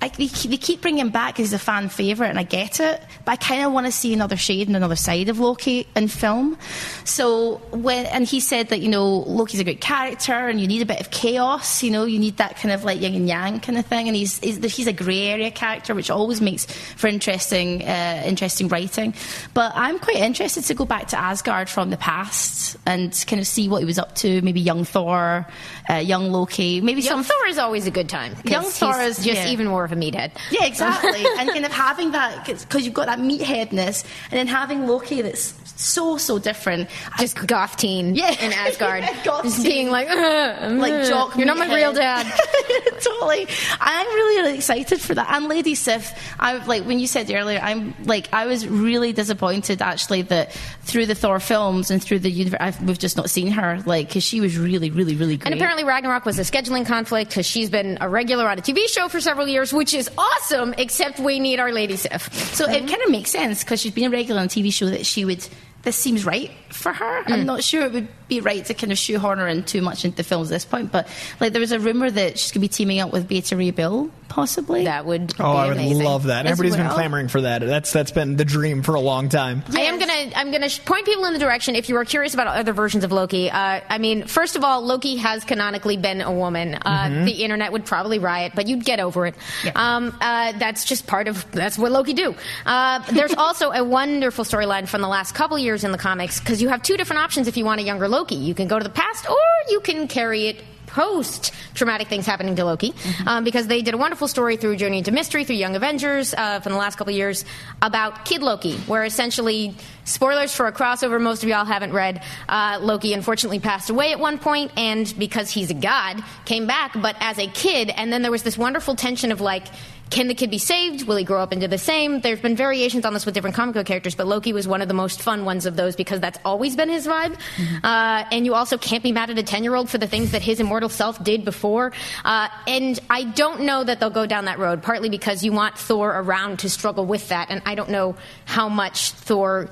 [0.00, 2.78] I, they, keep, they keep bringing him back as a fan favourite, and I get
[2.78, 5.88] it, but I kind of want to see another shade and another side of Loki
[5.96, 6.56] in film.
[7.04, 10.82] So when and he said that you know Loki's a great character, and you need
[10.82, 11.82] a bit of chaos.
[11.82, 14.06] You know, you need that kind of like yin and yang kind of thing.
[14.06, 18.68] And he's he's, he's a grey area character, which always makes for interesting uh, interesting
[18.68, 19.14] writing.
[19.52, 23.46] But I'm quite interested to go back to Asgard from the past and kind of
[23.48, 24.42] see what he was up to.
[24.42, 25.46] Maybe young Thor,
[25.90, 28.36] uh, young Loki, maybe Young some Thor is always a good time.
[28.44, 29.48] Young Thor is- just yeah.
[29.48, 30.30] even more of a meathead.
[30.50, 31.24] yeah, exactly.
[31.38, 35.54] and kind of having that, because you've got that meatheadness, and then having Loki that's
[35.80, 36.88] so, so different.
[37.20, 38.32] Just goth teen Yeah.
[38.40, 39.04] in Asgard.
[39.24, 39.64] Goth just teen.
[39.70, 42.26] being like, like jock You're not my real dad.
[43.00, 43.46] totally.
[43.80, 45.28] I'm really, really excited for that.
[45.30, 49.80] And Lady Sif, I like when you said earlier, I'm like I was really disappointed
[49.80, 53.52] actually that through the Thor films and through the universe, I've, we've just not seen
[53.52, 55.46] her like because she was really, really, really great.
[55.52, 58.88] And apparently Ragnarok was a scheduling conflict because she's been a regular on a TV
[58.88, 62.34] show for several years, which is awesome, except we need our Lady Sif.
[62.52, 62.88] So it uh-huh.
[62.88, 65.24] kind of makes sense because she's been a regular on a TV show that she
[65.24, 65.46] would.
[65.82, 67.18] This seems right for her.
[67.26, 67.44] I'm mm.
[67.44, 70.24] not sure it would be right to kind of shoehorn her in too much into
[70.24, 71.06] films at this point, but
[71.38, 73.70] like there was a rumor that she's going to be teaming up with Beta Ray
[73.70, 74.84] Bill, possibly.
[74.84, 76.04] That would Oh, be I would amazing.
[76.04, 76.46] love that.
[76.46, 77.60] As Everybody's been clamoring for that.
[77.62, 79.62] That's that's been the dream for a long time.
[79.74, 82.34] I am gonna I'm gonna sh- point people in the direction if you are curious
[82.34, 83.50] about other versions of Loki.
[83.50, 86.74] Uh, I mean, first of all, Loki has canonically been a woman.
[86.74, 89.34] Uh, The internet would probably riot, but you'd get over it.
[89.74, 92.34] Um, uh, that's just part of that's what Loki do.
[92.66, 96.60] Uh, there's also a wonderful storyline from the last couple years in the comics because
[96.62, 98.34] you have two different options if you want a younger Loki.
[98.36, 99.36] You can go to the past, or
[99.70, 100.62] you can carry it
[100.98, 102.92] post traumatic things happening to Loki,
[103.24, 106.58] um, because they did a wonderful story through Journey into Mystery, through Young Avengers uh,
[106.58, 107.44] from the last couple of years
[107.82, 112.78] about Kid Loki, where essentially, spoilers for a crossover most of y'all haven't read, uh,
[112.80, 117.14] Loki unfortunately passed away at one point, and because he's a god, came back, but
[117.20, 119.66] as a kid, and then there was this wonderful tension of like,
[120.10, 121.06] can the kid be saved?
[121.06, 122.20] Will he grow up into the same?
[122.20, 124.88] There's been variations on this with different comic book characters, but Loki was one of
[124.88, 127.38] the most fun ones of those because that's always been his vibe.
[127.82, 130.32] Uh, and you also can't be mad at a 10 year old for the things
[130.32, 131.92] that his immortal self did before.
[132.24, 135.78] Uh, and I don't know that they'll go down that road, partly because you want
[135.78, 137.48] Thor around to struggle with that.
[137.50, 138.16] And I don't know
[138.46, 139.68] how much Thor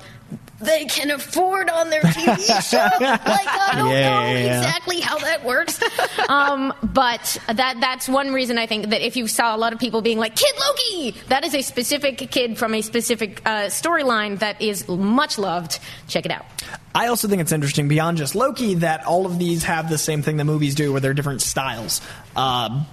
[0.59, 2.37] they can afford on their TV
[2.69, 2.77] show.
[2.77, 5.79] like I don't Yeah, know yeah, exactly how that works.
[6.29, 9.79] Um, but that that's one reason I think that if you saw a lot of
[9.79, 14.39] people being like Kid Loki, that is a specific kid from a specific uh, storyline
[14.39, 15.79] that is much loved.
[16.07, 16.45] Check it out.
[16.95, 20.23] I also think it's interesting beyond just Loki that all of these have the same
[20.23, 22.01] thing the movies do, where they're different styles.
[22.35, 22.83] Uh,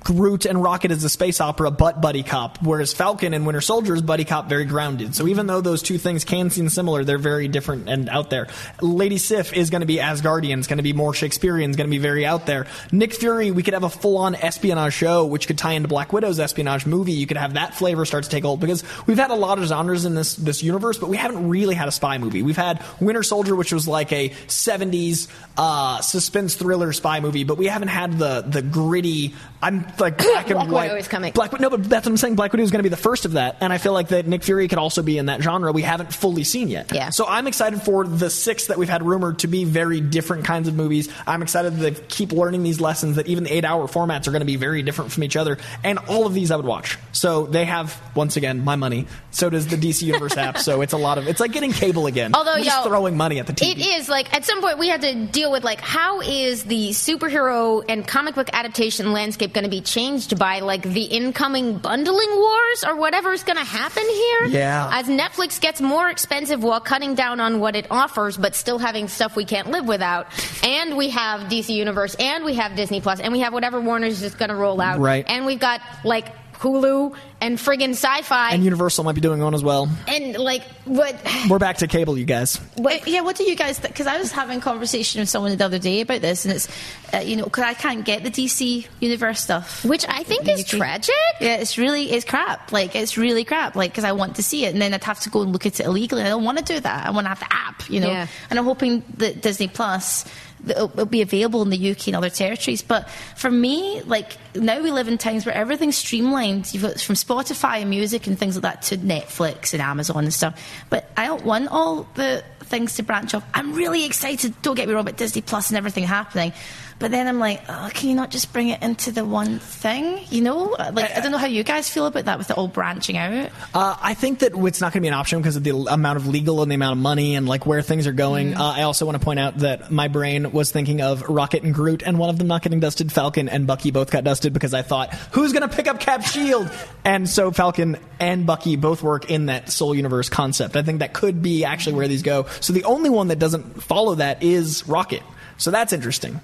[0.00, 3.94] Groot and Rocket is a space opera, but buddy cop, whereas Falcon and Winter Soldier
[3.94, 5.14] is buddy cop, very grounded.
[5.14, 8.48] So even though those two things can seem similar, they're very different and out there.
[8.80, 11.88] Lady Sif is going to be Asgardian, it's going to be more Shakespearean, it's going
[11.88, 12.66] to be very out there.
[12.92, 16.40] Nick Fury, we could have a full-on espionage show, which could tie into Black Widow's
[16.40, 17.12] espionage movie.
[17.12, 19.66] You could have that flavor start to take hold because we've had a lot of
[19.66, 22.42] genres in this this universe, but we haven't really had a spy movie.
[22.42, 27.58] We've had Winter Soldier, which was like a '70s uh, suspense thriller spy movie, but
[27.58, 29.34] we haven't had the the gritty.
[29.62, 30.82] I'm like black and Black white.
[30.88, 31.32] Widow is coming.
[31.32, 32.36] Black no, but that's what I'm saying.
[32.36, 34.26] Black Widow is going to be the first of that, and I feel like that
[34.26, 36.92] Nick Fury could also be in that genre we haven't fully seen yet.
[36.92, 37.10] Yeah.
[37.10, 40.68] So I'm excited for the six that we've had rumored to be very different kinds
[40.68, 41.08] of movies.
[41.26, 44.40] I'm excited to keep learning these lessons that even the eight hour formats are going
[44.40, 46.98] to be very different from each other, and all of these I would watch.
[47.12, 49.06] So they have once again my money.
[49.30, 50.58] So does the DC Universe app.
[50.58, 52.34] So it's a lot of it's like getting cable again.
[52.34, 53.72] Although, We're just throwing money at the TV.
[53.72, 56.90] It is like at some point we had to deal with like how is the
[56.90, 62.30] superhero and comic book adaptation landscape going to be changed by like the incoming bundling
[62.30, 64.44] wars or whatever's going to happen here?
[64.46, 64.90] Yeah.
[64.92, 69.08] As Netflix gets more expensive while cutting down on what it offers, but still having
[69.08, 70.26] stuff we can't live without,
[70.64, 74.20] and we have DC Universe, and we have Disney Plus, and we have whatever Warner's
[74.20, 75.24] just going to roll out, Right.
[75.28, 76.26] And we've got like
[76.60, 79.88] Hulu and friggin' Syfy And Universal might be doing one as well.
[80.06, 81.16] and like what?
[81.50, 82.60] We're back to cable, you guys.
[82.78, 83.80] Uh, yeah, what do you guys?
[83.80, 86.68] Because I was having a conversation with someone the other day about this, and it's
[87.14, 90.64] uh, you know because I can't get the DC universe stuff, which I think is
[90.64, 91.14] tragic.
[91.40, 92.72] Yeah, it's really it's crap.
[92.72, 93.74] Like it's really crap.
[93.74, 95.64] Like because I want to see it, and then I'd have to go and look
[95.64, 96.20] at it illegally.
[96.20, 97.06] And I don't want to do that.
[97.06, 98.08] I want to have the app, you know.
[98.08, 98.26] Yeah.
[98.50, 100.26] And I'm hoping that Disney Plus.
[100.68, 104.90] It'll, be available in the UK and other territories, but for me, like now we
[104.90, 106.72] live in times where everything's streamlined.
[106.72, 110.34] You've got from Spotify and music and things like that to Netflix and Amazon and
[110.34, 110.60] stuff.
[110.90, 113.44] But I don't want all the things to branch off.
[113.54, 114.54] I'm really excited.
[114.62, 116.52] Don't get me wrong about Disney Plus and everything happening.
[117.00, 120.20] But then I'm like, oh, can you not just bring it into the one thing?
[120.28, 122.68] You know, like I don't know how you guys feel about that with it all
[122.68, 123.50] branching out.
[123.74, 126.18] Uh, I think that it's not going to be an option because of the amount
[126.18, 128.52] of legal and the amount of money and like where things are going.
[128.52, 128.58] Mm.
[128.58, 131.72] Uh, I also want to point out that my brain was thinking of Rocket and
[131.72, 133.10] Groot, and one of them not getting dusted.
[133.10, 136.22] Falcon and Bucky both got dusted because I thought, who's going to pick up Cap
[136.22, 136.70] Shield?
[137.02, 140.76] And so Falcon and Bucky both work in that Soul Universe concept.
[140.76, 142.46] I think that could be actually where these go.
[142.60, 145.22] So the only one that doesn't follow that is Rocket.
[145.56, 146.40] So that's interesting.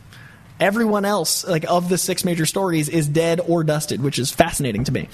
[0.59, 4.85] Everyone else, like of the six major stories, is dead or dusted, which is fascinating
[4.85, 5.09] to me.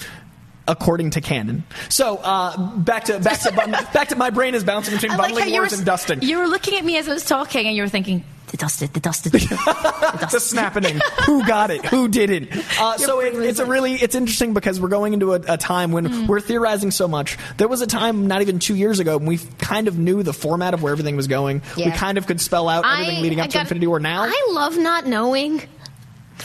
[0.68, 3.50] According to canon, so uh, back to back to
[3.92, 6.22] back to my brain is bouncing between I like bundling were, words and dusting.
[6.22, 8.22] You were looking at me as I was talking, and you were thinking,
[8.52, 11.00] "The dusted, the dusted, the the snapping.
[11.26, 11.84] Who got it?
[11.86, 12.50] Who didn't?
[12.82, 15.90] Uh, so it, it's a really it's interesting because we're going into a, a time
[15.92, 16.26] when Mm.
[16.28, 17.38] we're theorizing so much.
[17.58, 20.32] There was a time not even two years ago when we kind of knew the
[20.32, 21.62] format of where everything was going.
[21.76, 23.98] We kind of could spell out everything I- leading up I to got- Infinity War.
[24.00, 25.62] Now I love not knowing.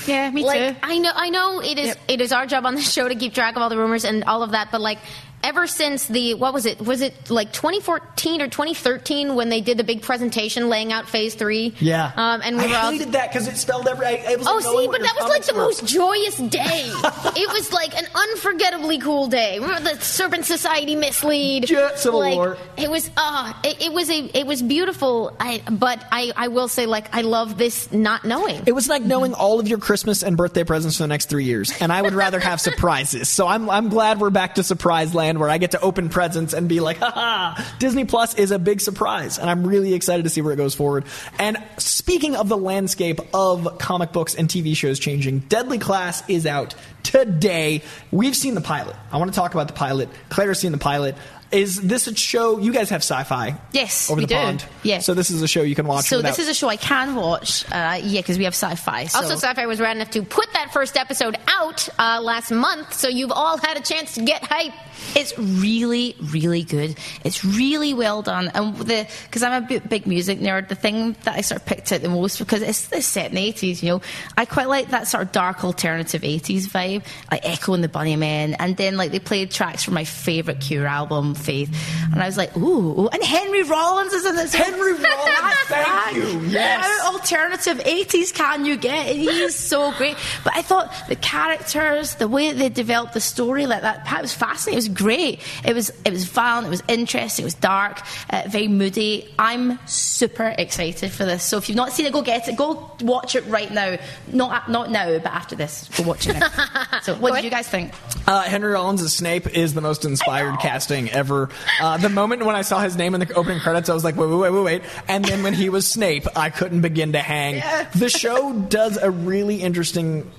[0.05, 0.79] Yeah, me like, too.
[0.83, 1.95] I know, I know it is.
[2.07, 4.23] It is our job on the show to keep track of all the rumors and
[4.25, 4.71] all of that.
[4.71, 4.99] But like,
[5.47, 6.81] ever since the what was it?
[6.81, 11.35] Was it like 2014 or 2013 when they did the big presentation laying out Phase
[11.35, 11.73] Three?
[11.79, 12.11] Yeah.
[12.15, 12.91] Um, and we I were all.
[12.91, 14.05] hated that because it spelled every.
[14.05, 16.59] I, it was Oh, like see, but that was like the comics most joyous day.
[17.35, 19.59] it was like an unforgettably cool day.
[19.59, 21.69] Remember the Serpent Society mislead?
[21.69, 22.57] Yeah, Civil like, War.
[22.75, 25.35] It was, uh, it, it was a, it was beautiful.
[25.39, 28.63] I, but I, I will say, like, I love this not knowing.
[28.65, 31.45] It was like knowing all of your Christmas and birthday presents for the next three
[31.45, 33.29] years, and I would rather have surprises.
[33.29, 36.53] So I'm I'm glad we're back to surprise land where I get to open presents
[36.53, 40.29] and be like, haha, Disney Plus is a big surprise, and I'm really excited to
[40.29, 41.05] see where it goes forward.
[41.39, 46.45] And speaking of the landscape of comic books and TV shows changing, Deadly Class is
[46.45, 47.81] out today.
[48.11, 48.95] We've seen the pilot.
[49.11, 50.09] I want to talk about the pilot.
[50.29, 51.15] Claire's seen the pilot.
[51.49, 52.59] Is this a show?
[52.59, 53.57] You guys have Syfy.
[53.71, 54.35] Yes, over we the do.
[54.35, 54.65] pond.
[54.83, 54.99] Yeah.
[54.99, 56.03] So this is a show you can watch.
[56.05, 57.63] So without- this is a show I can watch.
[57.71, 59.09] Uh, yeah, because we have Syfy.
[59.09, 59.19] So.
[59.19, 63.07] Also, Syfy was rad enough to put that first episode out uh, last month, so
[63.07, 64.73] you've all had a chance to get hype.
[65.15, 66.97] It's really, really good.
[67.23, 68.49] It's really well done.
[68.53, 71.67] And the because I'm a big, big music nerd, the thing that I sort of
[71.67, 74.01] picked out the most because it's, the set in the 80s, you know,
[74.37, 78.55] I quite like that sort of dark alternative 80s vibe, like Echo and the Bunnymen,
[78.59, 81.75] and then like they played tracks from my favorite Cure album, Faith,
[82.11, 84.53] and I was like, ooh, and Henry Rollins is in this.
[84.53, 86.39] Henry Rollins, thank you.
[86.47, 86.85] Yes.
[86.85, 89.07] How alternative 80s can you get?
[89.07, 90.17] And he so great.
[90.43, 94.33] But I thought the characters, the way they developed the story, like that, that was
[94.33, 94.73] fascinating.
[94.73, 95.41] It was great.
[95.65, 96.67] It was it was violent.
[96.67, 97.43] It was interesting.
[97.43, 98.01] It was dark.
[98.29, 99.33] Uh, very moody.
[99.37, 101.43] I'm super excited for this.
[101.43, 102.55] So if you've not seen it, go get it.
[102.55, 103.97] Go watch it right now.
[104.31, 106.37] Not not now, but after this, go watch it.
[106.37, 106.49] Now.
[107.01, 107.93] so what did you guys think?
[108.25, 111.49] Uh, Henry Rollins as Snape is the most inspired casting ever.
[111.81, 114.15] Uh, the moment when I saw his name in the opening credits, I was like,
[114.15, 114.81] wait, wait, wait, wait, wait.
[115.07, 117.63] And then when he was Snape, I couldn't begin to hang.
[117.95, 120.29] The show does a really interesting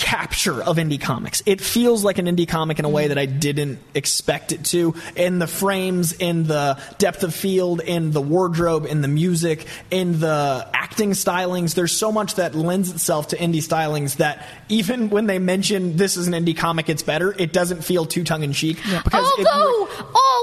[0.00, 1.42] capture of indie comics.
[1.44, 4.94] It feels like an indie comic in a way that I didn't expect it to.
[5.14, 10.18] In the frames, in the depth of field, in the wardrobe, in the music, in
[10.18, 11.74] the acting stylings.
[11.74, 16.16] There's so much that lends itself to indie stylings that even when they mention this
[16.16, 17.34] is an indie comic, it's better.
[17.38, 18.78] It doesn't feel too tongue in cheek.
[19.04, 19.88] Because although,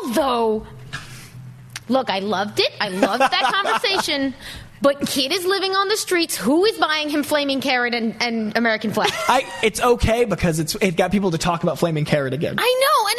[0.04, 0.67] although,
[1.89, 2.72] look, I loved it.
[2.80, 4.36] I loved that conversation.
[4.82, 6.36] But kid is living on the streets.
[6.38, 9.10] Who is buying him flaming carrot and, and American flag?
[9.28, 12.56] I, it's okay because it's it got people to talk about Flaming Carrot again.
[12.58, 13.18] I know, and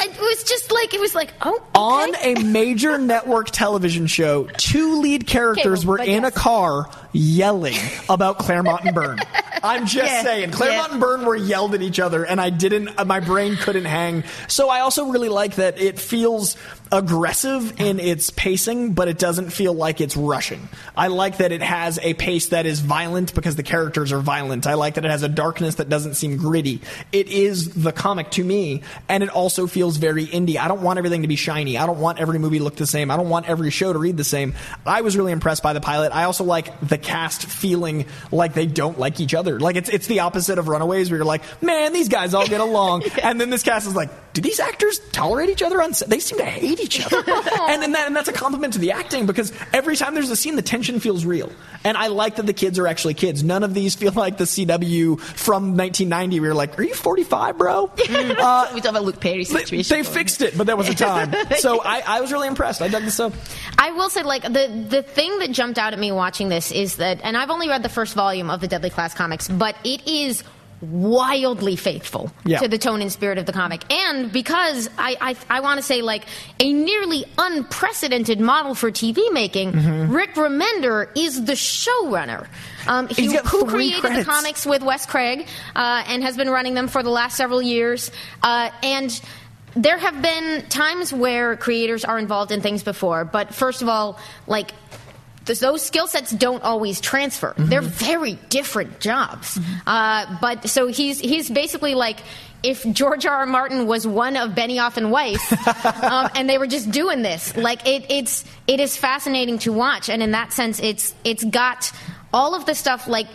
[0.00, 4.44] I, it was just like it was like, oh, On a major network television show,
[4.56, 6.28] two lead characters Okay, were in yes.
[6.36, 7.76] a car yelling
[8.08, 9.18] about Claremont and Byrne.
[9.62, 10.92] I'm just Yeah, saying, Claremont yeah.
[10.92, 13.04] and Byrne were yelled at each other, and I didn't.
[13.06, 14.22] My brain couldn't hang.
[14.46, 16.56] So I also really like that it feels
[16.92, 20.68] aggressive in its pacing, but it doesn't feel like it's rushing.
[20.96, 24.66] I like that it has a pace that is violent because the characters are violent.
[24.66, 26.82] I like that it has a darkness that doesn't seem gritty.
[27.10, 30.58] It is the comic to me, and it also feels very indie.
[30.58, 31.78] I don't want everything to be shiny.
[31.78, 33.10] I don't want every movie to look the same.
[33.10, 34.54] I don't want every show to read the same.
[34.84, 36.12] I was really impressed by the pilot.
[36.14, 39.38] I also like the cast feeling like they don't like each other.
[39.38, 39.60] other.
[39.60, 42.60] Like it's it's the opposite of Runaways, where you're like, man, these guys all get
[42.60, 46.10] along, and then this cast is like, do these actors tolerate each other on set?
[46.10, 48.92] They seem to hate each other, and and, that, and that's a compliment to the
[48.92, 51.50] acting because every time there's a scene, the tension feels real,
[51.84, 53.42] and I like that the kids are actually kids.
[53.42, 56.40] None of these feel like the CW from 1990.
[56.40, 57.92] where you're like, are you 45, bro?
[58.38, 59.96] Uh, we talk about Luke Perry they, situation.
[59.96, 61.34] they fixed it, but there was a time.
[61.58, 62.82] So I, I was really impressed.
[62.82, 63.32] I dug this up.
[63.78, 66.96] I will say, like the the thing that jumped out at me watching this is
[66.96, 70.06] that, and I've only read the first volume of the Deadly Class comics, but it
[70.06, 70.44] is
[70.80, 72.58] wildly faithful Yeah.
[72.58, 75.82] to the tone and spirit of the comic, and because I I, I want to
[75.82, 76.24] say like
[76.60, 80.12] a nearly unprecedented model for TV making, Mhm.
[80.14, 82.46] Rick Remender is the showrunner.
[82.86, 84.24] Um, he who created credits.
[84.26, 87.60] the comics with Wes Craig uh, and has been running them for the last several
[87.60, 88.10] years,
[88.42, 89.20] uh, and
[89.76, 94.18] there have been times where creators are involved in things before, but first of all,
[94.46, 94.72] like
[95.54, 97.54] those skill sets don't always transfer.
[97.56, 99.58] They're very different jobs.
[99.86, 102.20] Uh, but so he's he's basically like.
[102.60, 103.36] If George R.
[103.36, 103.46] R.
[103.46, 105.52] Martin was one of Benioff and Weiss,
[106.02, 110.08] um, and they were just doing this, like it, it's it is fascinating to watch,
[110.08, 111.92] and in that sense, it's it's got
[112.32, 113.28] all of the stuff like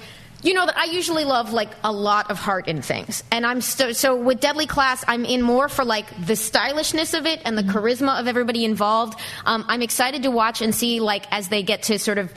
[0.43, 3.61] you know that I usually love like a lot of heart in things, and I'm
[3.61, 7.57] st- so with Deadly Class, I'm in more for like the stylishness of it and
[7.57, 9.19] the charisma of everybody involved.
[9.45, 12.31] Um, I'm excited to watch and see like as they get to sort of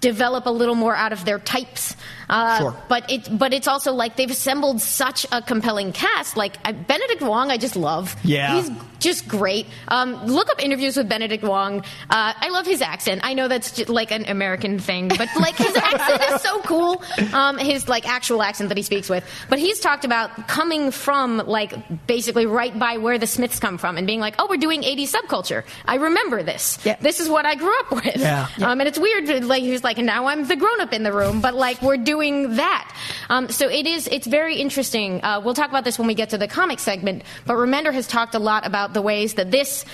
[0.00, 1.96] develop a little more out of their types.
[2.28, 2.76] Uh, Sure.
[2.88, 6.36] But it, but it's also like they've assembled such a compelling cast.
[6.36, 8.14] Like uh, Benedict Wong, I just love.
[8.24, 8.54] Yeah.
[8.56, 9.66] he's just great.
[9.88, 11.80] Um, look up interviews with Benedict Wong.
[12.10, 13.20] Uh, I love his accent.
[13.22, 17.02] I know that's just like an American thing, but like his accent is so cool.
[17.32, 19.24] Um, his like actual accent that he speaks with.
[19.48, 23.96] But he's talked about coming from like basically right by where the Smiths come from
[23.98, 25.64] and being like, oh, we're doing 80s subculture.
[25.86, 26.78] I remember this.
[26.84, 26.96] Yeah.
[27.00, 28.16] This is what I grew up with.
[28.16, 28.48] Yeah.
[28.62, 29.44] Um, and it's weird.
[29.44, 31.80] Like he was like, and now I'm the grown up in the room, but like
[31.82, 32.17] we're doing
[32.56, 32.96] that.
[33.28, 34.08] Um, so it is.
[34.08, 35.22] It's very interesting.
[35.22, 37.22] Uh, we'll talk about this when we get to the comic segment.
[37.46, 39.84] But Remender has talked a lot about the ways that this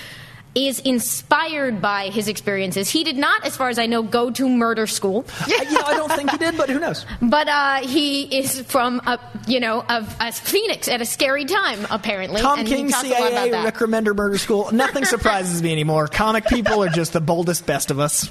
[0.54, 2.88] is inspired by his experiences.
[2.88, 5.24] He did not, as far as I know, go to murder school.
[5.46, 7.06] Yeah, you know, I don't think he did, but who knows?
[7.20, 11.86] But uh, he is from a, you know, a, a Phoenix at a scary time,
[11.90, 12.40] apparently.
[12.40, 13.64] Tom and King, he a about CIA.
[13.64, 14.70] Rick Remender Murder School.
[14.72, 16.06] Nothing surprises me anymore.
[16.06, 18.30] Comic people are just the boldest, best of us.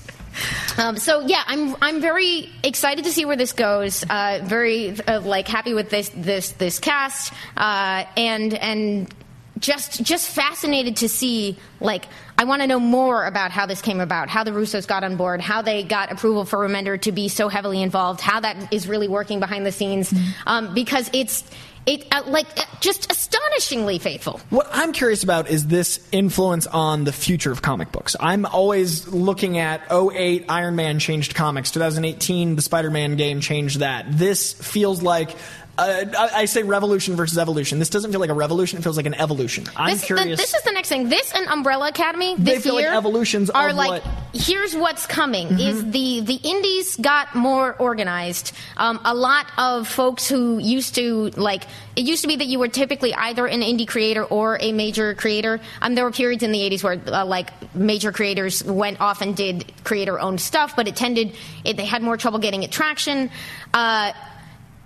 [0.78, 4.04] Um, so yeah, I'm I'm very excited to see where this goes.
[4.10, 9.14] Uh, very uh, like happy with this this this cast, uh, and and
[9.60, 12.06] just just fascinated to see like
[12.38, 15.16] I want to know more about how this came about, how the Russos got on
[15.16, 18.88] board, how they got approval for Remender to be so heavily involved, how that is
[18.88, 20.14] really working behind the scenes,
[20.48, 21.44] um, because it's
[21.86, 24.40] it uh, like uh, just astonishingly faithful.
[24.50, 28.16] What I'm curious about is this influence on the future of comic books.
[28.20, 34.06] I'm always looking at 08 Iron Man changed comics, 2018 the Spider-Man game changed that.
[34.10, 35.36] This feels like
[35.78, 37.80] uh, I I say revolution versus evolution.
[37.80, 38.78] This doesn't feel like a revolution.
[38.78, 39.66] It feels like an evolution.
[39.76, 40.40] I'm this, the- curious.
[40.40, 41.10] this is the next thing.
[41.10, 44.76] This and Umbrella Academy They this feel like year evolutions are of like what- here's
[44.76, 45.60] what's coming Mm-hmm.
[45.60, 48.52] is the the indies got more organized.
[48.78, 51.64] Um, a lot of folks who used to like
[51.96, 55.14] it used to be that you were typically either an indie creator or a major
[55.16, 55.60] creator.
[55.82, 59.36] Um, there were periods in the 80s where uh, like major creators went off and
[59.36, 63.30] did creator owned stuff, but it tended it, they had more trouble getting it traction.
[63.74, 64.12] Uh,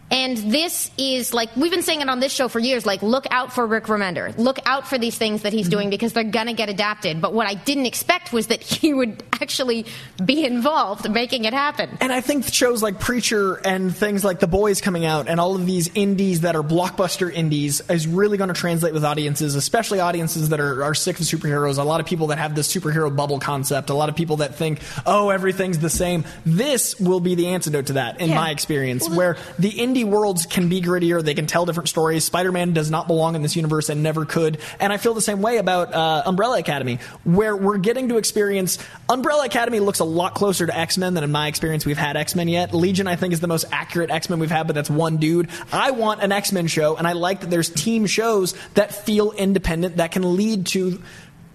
[0.10, 2.86] and this is like we've been saying it on this show for years.
[2.86, 4.38] Like, look out for Rick Remender.
[4.38, 5.72] Look out for these things that he's mm-hmm.
[5.72, 7.22] doing because they're gonna get adapted.
[7.22, 9.86] But what I didn't expect was that he would actually
[10.24, 11.90] be involved making it happen.
[12.02, 15.56] And I think shows like Preacher and things like The Boys coming out and all
[15.56, 20.00] of these indies that are blockbuster indies is really going to translate with audiences, especially
[20.00, 21.78] audiences that are, are sick of superheroes.
[21.78, 23.90] A lot of people that have this superhero bubble concept.
[23.90, 26.26] A lot of people that think, oh, everything's the same.
[26.46, 28.36] This will be the antidote to that, in Yeah.
[28.36, 31.24] my experience, where the indie worlds can be grittier.
[31.24, 32.24] They can tell different stories.
[32.26, 34.58] Spider-Man does not belong in this universe and never could.
[34.80, 38.78] And I feel the same way about uh, Umbrella Academy, where we're getting to experience.
[39.10, 42.48] Umbrella Academy looks a lot closer to X-Men than in my experience we've had X-Men
[42.48, 42.74] yet.
[42.74, 45.50] Legion, I think, is the most accurate X-Men we've had, but that's one dude.
[45.72, 49.98] I want an X-Men show, and I like that there's team shows that feel independent
[49.98, 51.02] that can lead to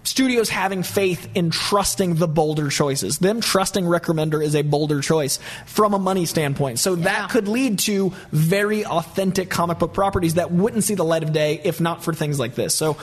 [0.03, 3.19] studios having faith in trusting the bolder choices.
[3.19, 6.79] Them trusting Rick Remender is a bolder choice from a money standpoint.
[6.79, 11.23] So that could lead to very authentic comic book properties that wouldn't see the light
[11.23, 12.75] of day if not for things like this.
[12.75, 12.97] So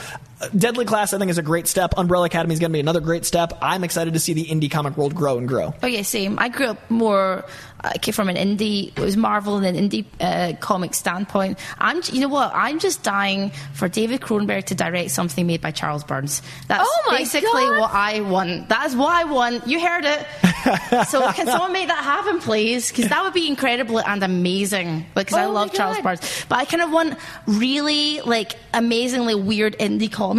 [0.56, 1.94] Deadly Class, I think, is a great step.
[1.96, 3.52] Umbrella Academy is going to be another great step.
[3.60, 5.74] I'm excited to see the indie comic world grow and grow.
[5.82, 6.38] Oh yeah, same.
[6.38, 7.44] I grew up more
[7.84, 8.88] uh, came from an indie.
[8.88, 11.58] It was Marvel and an indie uh, comic standpoint.
[11.78, 12.52] I'm, you know what?
[12.54, 16.42] I'm just dying for David Cronenberg to direct something made by Charles Burns.
[16.68, 17.80] That's Oh my basically God.
[17.80, 18.68] what I want.
[18.68, 19.66] That is what I want.
[19.66, 20.26] You heard it.
[21.08, 22.90] so can someone make that happen, please?
[22.90, 25.06] Because that would be incredible and amazing.
[25.14, 29.34] Because I Oh my love Charles Burns, but I kind of want really like amazingly
[29.34, 30.29] weird indie comics.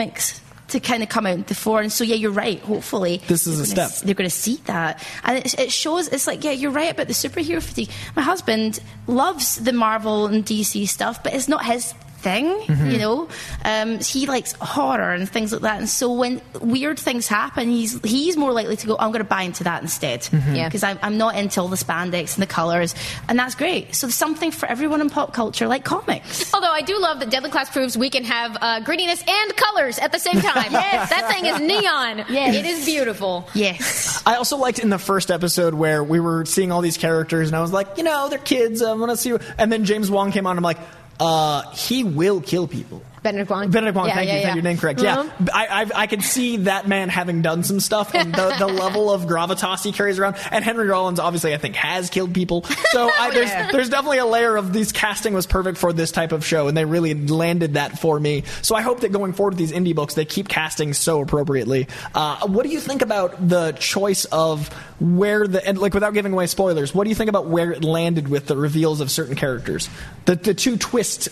[0.69, 2.57] To kind of come out the fore, and so yeah, you're right.
[2.61, 3.89] Hopefully, This is a step.
[3.89, 6.07] s- They're going to see that, and it, it shows.
[6.07, 7.89] It's like yeah, you're right about the superhero fatigue.
[8.15, 12.45] My husband loves the Marvel and DC stuff, but it's not his thing.
[12.67, 12.91] Mhm.
[12.91, 13.27] You know,
[13.65, 15.77] um, he likes horror and things like that.
[15.79, 18.95] And so when weird things happen, he's he's more likely to go.
[18.99, 20.21] I'm going to buy into that instead.
[20.21, 20.55] Mhm.
[20.55, 20.67] Yeah.
[20.67, 22.95] because I'm, I'm not into all the spandex and the colors,
[23.27, 23.95] and that's great.
[23.95, 26.53] So there's something for everyone in pop culture, like comics.
[26.53, 29.97] Although I do love that Deadly Class proves we can have uh, grittiness and colors
[29.99, 30.71] at the same time.
[30.71, 31.09] Yes.
[31.09, 32.25] That thing is neon.
[32.29, 32.55] Yes.
[32.55, 33.47] It is beautiful.
[33.53, 34.21] Yes.
[34.25, 37.55] I also liked in the first episode where we were seeing all these characters, and
[37.55, 38.81] I was like, you know, they're kids.
[38.81, 39.35] I want to see.
[39.57, 40.57] And then James Wong came on.
[40.57, 40.77] I'm like,
[41.21, 43.03] uh, he will kill people.
[43.23, 43.69] Benedict Wong.
[43.69, 44.45] Benedict Wong, Yeah, thank yeah, you, yeah.
[44.47, 44.99] thank you, name correct.
[45.01, 45.29] Uh-huh.
[45.39, 48.65] Yeah, I, I've, I can see that man having done some stuff and the, the
[48.81, 50.37] level of gravitas he carries around.
[50.49, 52.63] And Henry Rollins, obviously, I think has killed people.
[52.91, 53.71] So I, there's, Yeah.
[53.71, 56.75] there's definitely a layer of these casting was perfect for this type of show, and
[56.75, 58.43] they really landed that for me.
[58.63, 61.87] So I hope that going forward with these indie books, they keep casting so appropriately.
[62.15, 64.67] Uh, what do you think about the choice of
[64.99, 66.93] where the and like without giving away spoilers?
[66.95, 69.89] What do you think about where it landed with the reveals of certain characters?
[70.25, 71.29] The the two twists.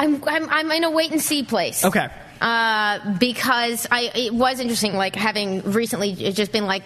[0.00, 1.84] I'm, I'm, I'm in a wait and see place.
[1.84, 2.08] Okay.
[2.40, 6.82] Uh, because I it was interesting, like having recently just been like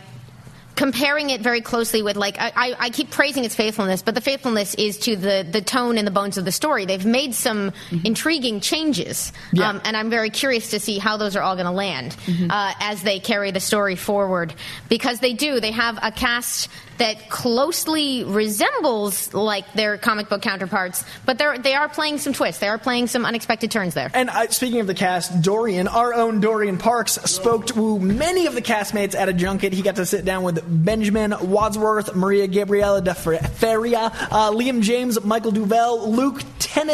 [0.77, 4.21] comparing it very closely with like I, I, I keep praising its faithfulness, but the
[4.21, 6.87] faithfulness is to the the tone and the bones of the story.
[6.87, 7.73] They've made some
[8.05, 9.69] intriguing changes, Yeah.
[9.69, 12.17] um, and I'm very curious to see how those are all going to land
[12.51, 14.53] uh, as they carry the story forward
[14.89, 15.61] because they do.
[15.61, 21.75] They have a cast that closely resembles like their comic book counterparts, but they're they
[21.75, 22.61] are playing some twists.
[22.61, 24.11] They are playing some unexpected turns there.
[24.15, 28.55] And I, speaking of the cast, Dorian, our own Dorian Parks, spoke to many of
[28.55, 29.73] the castmates at a junket.
[29.73, 35.23] He got to sit down with Benjamin Wadsworth, Maria Gabriela de Faria, uh, Liam James,
[35.25, 36.85] Michael Duval, Luke Tennie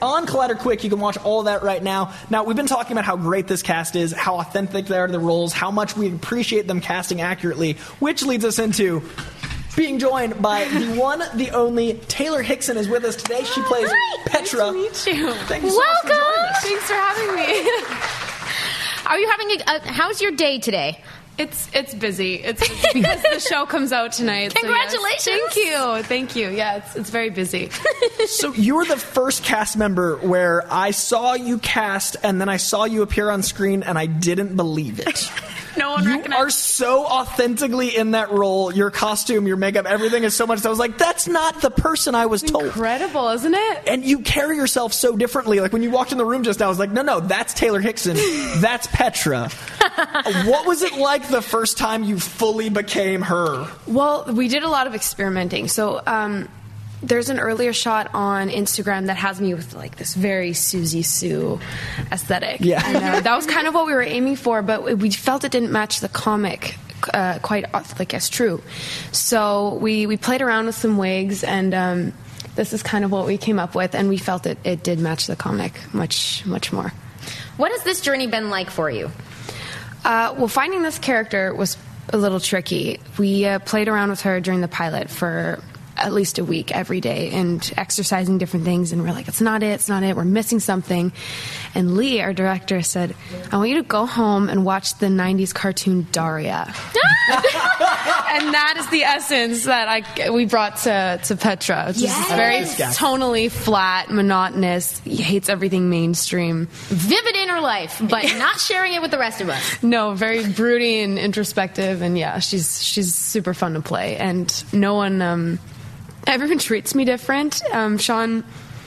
[0.00, 0.84] on Collider Quick.
[0.84, 2.12] You can watch all that right now.
[2.30, 5.12] Now, we've been talking about how great this cast is, how authentic they are to
[5.12, 9.02] the roles, how much we appreciate them casting accurately, which leads us into
[9.76, 13.44] being joined by the one, the only Taylor Hickson is with us today.
[13.44, 13.90] She plays
[14.26, 14.72] Petra.
[14.72, 15.32] Nice to meet you.
[15.32, 16.54] Thank you so much for Welcome.
[16.62, 17.70] Thanks for having me.
[19.06, 21.02] Are you having a, a how's your day today?
[21.38, 22.34] It's it's busy.
[22.36, 24.52] It's busy because the show comes out tonight.
[24.52, 24.92] so yes.
[24.94, 25.52] Congratulations.
[25.54, 26.02] Thank you.
[26.02, 26.50] Thank you.
[26.50, 27.70] Yeah, it's it's very busy.
[28.26, 32.58] So you were the first cast member where I saw you cast and then I
[32.58, 35.30] saw you appear on screen and I didn't believe it.
[35.76, 36.42] No one you recognized.
[36.42, 38.72] are so authentically in that role.
[38.72, 40.64] Your costume, your makeup, everything is so much.
[40.64, 42.64] I was like, that's not the person I was told.
[42.64, 43.82] Incredible, isn't it?
[43.86, 45.60] And you carry yourself so differently.
[45.60, 47.54] Like when you walked in the room just now, I was like, no, no, that's
[47.54, 48.16] Taylor Hickson.
[48.62, 49.48] That's Petra.
[50.46, 53.66] what was it like the first time you fully became her?
[53.86, 55.68] Well, we did a lot of experimenting.
[55.68, 56.48] So um,
[57.02, 61.58] there's an earlier shot on Instagram that has me with like this very Siouxsie Sioux
[62.10, 62.60] aesthetic.
[62.60, 62.82] Yeah.
[62.84, 65.52] And, uh, that was kind of what we were aiming for, but we felt it
[65.52, 66.76] didn't match the comic.
[67.12, 68.62] Uh, quite uh, like as true,
[69.10, 72.12] so we we played around with some wigs, and um,
[72.54, 75.00] this is kind of what we came up with, and we felt it it did
[75.00, 76.92] match the comic much much more.
[77.56, 79.10] What has this journey been like for you?
[80.04, 81.76] Uh, well, finding this character was
[82.12, 83.00] a little tricky.
[83.18, 85.60] We uh, played around with her during the pilot for
[85.96, 89.62] at least a week every day and exercising different things and we're like it's not
[89.62, 91.12] it it's not it we're missing something
[91.74, 93.14] and lee our director said
[93.52, 96.64] i want you to go home and watch the 90s cartoon daria
[97.28, 101.86] and that is the essence that I we brought to to Petra.
[101.90, 102.36] It's just Yes.
[102.36, 102.90] very This guy.
[102.92, 104.98] tonally flat, monotonous.
[105.00, 106.66] He hates everything mainstream.
[106.88, 109.82] Vivid inner life, but not sharing it with the rest of us.
[109.82, 114.94] No, very broody and introspective, and yeah, she's she's super fun to play, and no
[114.94, 115.58] one, um,
[116.26, 117.62] everyone treats me different.
[117.72, 118.44] Um, Sean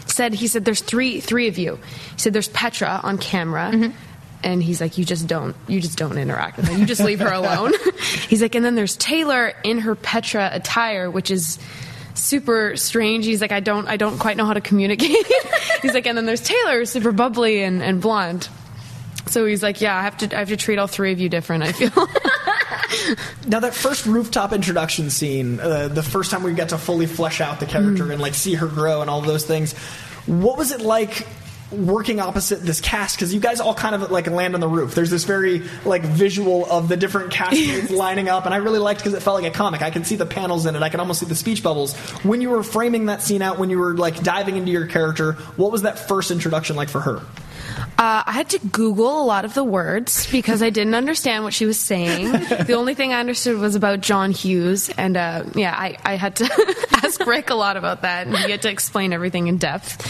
[0.08, 1.80] said he said there's three three of you.
[2.14, 3.94] He said there's Petra on camera.
[4.44, 6.78] And he's like, you just don't, you just don't interact with her.
[6.78, 7.74] You just leave her alone.
[8.30, 11.58] he's like, and then there's Taylor in her Petra attire, which is
[12.14, 13.26] super strange.
[13.26, 15.26] He's like, I don't, I don't quite know how to communicate.
[15.82, 18.48] he's like, and then there's Taylor, super bubbly and, and blonde.
[19.28, 21.30] So he's like, yeah, I have to, I have to treat all three of you
[21.30, 21.64] different.
[21.64, 21.92] I feel.
[23.48, 27.42] Now that first rooftop introduction scene, uh, the first time we got to fully flesh
[27.42, 29.74] out the character and like see her grow and all those things,
[30.26, 31.28] what was it like?
[31.72, 34.96] Working opposite this cast because you guys all kind of like land on the roof.
[34.96, 39.00] There's this very like visual of the different castmates lining up, and I really liked
[39.00, 39.82] because it felt like a comic.
[39.82, 40.84] I can see the panels in it.
[40.84, 41.96] I can almost see the speech bubbles.
[42.24, 45.34] When you were framing that scene out, when you were like diving into your character,
[45.58, 47.22] what was that first introduction like for her?
[47.98, 51.54] Uh, I had to Google a lot of the words because I didn't understand what
[51.54, 52.32] she was saying.
[52.32, 56.36] the only thing I understood was about John Hughes, and uh, yeah, I, I had
[56.38, 60.06] to ask Rick a lot about that, and he had to explain everything in depth.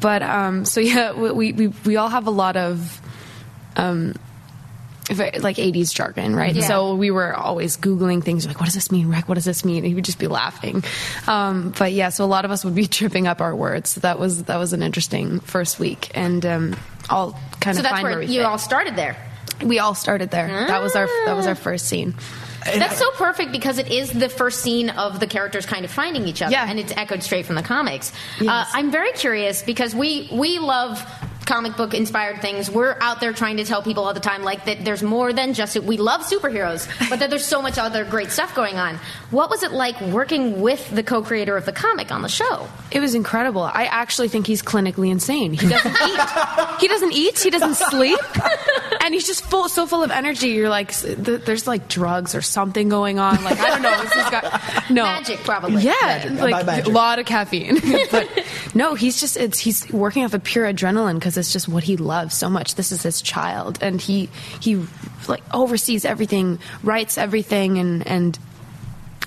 [0.00, 3.00] But um, so yeah, we, we we all have a lot of.
[3.76, 4.14] Um,
[5.10, 6.54] like 80s jargon, right?
[6.54, 6.66] Yeah.
[6.66, 9.28] So we were always Googling things like, what does this mean, Rick?
[9.28, 9.78] What does this mean?
[9.78, 10.84] And he would just be laughing.
[11.26, 13.90] Um, but yeah, so a lot of us would be tripping up our words.
[13.90, 16.10] So that was, that was an interesting first week.
[16.14, 16.76] And um,
[17.08, 18.44] all kind So of that's find where you fit.
[18.44, 19.16] all started there.
[19.64, 20.46] We all started there.
[20.48, 22.14] That was our that was our first scene.
[22.64, 26.26] That's so perfect because it is the first scene of the characters kind of finding
[26.28, 26.64] each other, Yeah.
[26.66, 28.10] and it's echoed straight from the comics.
[28.40, 31.04] Uh, I'm very curious because we we love
[31.50, 32.70] comic book inspired things.
[32.70, 35.52] We're out there trying to tell people all the time like that there's more than
[35.52, 39.00] just we love superheroes, but that there's so much other great stuff going on.
[39.32, 42.68] What was it like working with the co-creator of the comic on the show?
[42.92, 43.62] It was incredible.
[43.62, 45.52] I actually think he's clinically insane.
[45.52, 46.80] He doesn't eat.
[46.80, 47.38] He doesn't eat.
[47.40, 48.20] He doesn't sleep,
[49.04, 50.48] and he's just full, so full of energy.
[50.48, 53.42] You're like, there's like drugs or something going on.
[53.42, 54.02] Like I don't know.
[54.02, 55.82] This has got no Magic, probably.
[55.82, 55.92] Yeah,
[56.30, 56.40] Magic.
[56.66, 57.78] like a lot of caffeine.
[58.10, 58.28] but
[58.74, 61.96] no, he's just it's he's working off of pure adrenaline because it's just what he
[61.96, 62.74] loves so much.
[62.74, 64.28] This is his child, and he
[64.60, 64.84] he
[65.28, 68.38] like oversees everything, writes everything, and and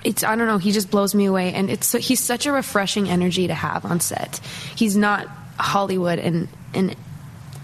[0.04, 0.58] it's I don't know.
[0.58, 4.00] He just blows me away, and it's he's such a refreshing energy to have on
[4.00, 4.40] set.
[4.76, 6.96] He's not Hollywood in in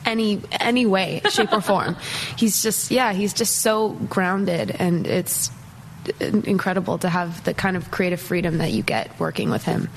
[0.10, 1.96] any any way, shape, or form.
[2.38, 5.52] He's just yeah, he's just so grounded, and it's
[6.20, 9.90] incredible to have the kind of creative freedom that you get working with him.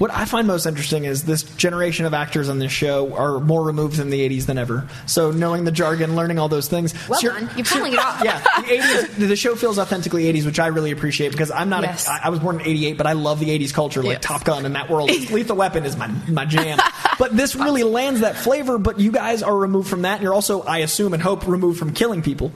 [0.00, 3.62] What I find most interesting is this generation of actors on this show are more
[3.62, 4.88] removed from the 80s than ever.
[5.06, 6.94] So knowing the jargon, learning all those things.
[7.06, 7.50] Well So you're- done.
[7.56, 8.22] You're pulling it off.
[8.24, 9.28] Yeah, the 80s.
[9.28, 11.82] The show feels authentically 80s, which I really appreciate because I'm not.
[11.82, 12.08] Yes.
[12.08, 14.22] A, I I was born in '88, but I love the '80s culture, like Yes.
[14.22, 15.10] Top Gun and that world.
[15.30, 16.78] Lethal Weapon is my my jam.
[17.18, 18.78] but this really lands that flavor.
[18.78, 21.78] But you guys are removed from that, and you're also, I assume and hope, removed
[21.78, 22.52] from killing people.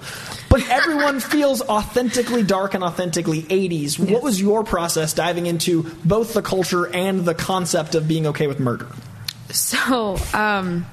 [0.55, 3.99] But everyone feels authentically dark and authentically 80s.
[3.99, 8.47] What was your process diving into both the culture and the concept of being okay
[8.47, 8.87] with murder?
[9.51, 10.87] So, um,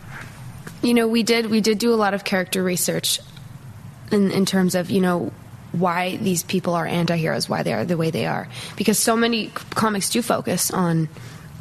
[0.82, 3.20] you know, we did we did do a lot of character research
[4.12, 5.32] in, in terms of you know
[5.74, 8.48] why these people are anti-heroes, why they are the way they are,
[8.78, 11.08] because so many comics do focus on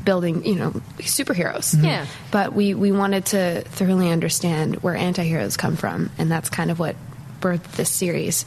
[0.02, 0.70] building you know
[1.00, 2.06] superheroes Yeah.
[2.30, 6.78] but we we wanted to thoroughly understand where anti-heroes come from and that's kind of
[6.78, 6.96] what
[7.40, 8.44] birthed this series.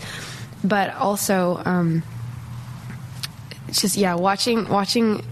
[0.64, 2.04] But also um
[3.72, 5.24] just yeah watching watching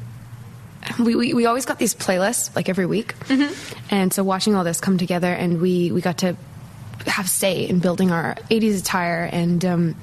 [0.99, 3.13] we, we, we always got these playlists like every week.
[3.89, 6.35] And so watching all this come together and we, we got to
[7.05, 9.29] have say in building our 80s attire.
[9.31, 9.95] And um,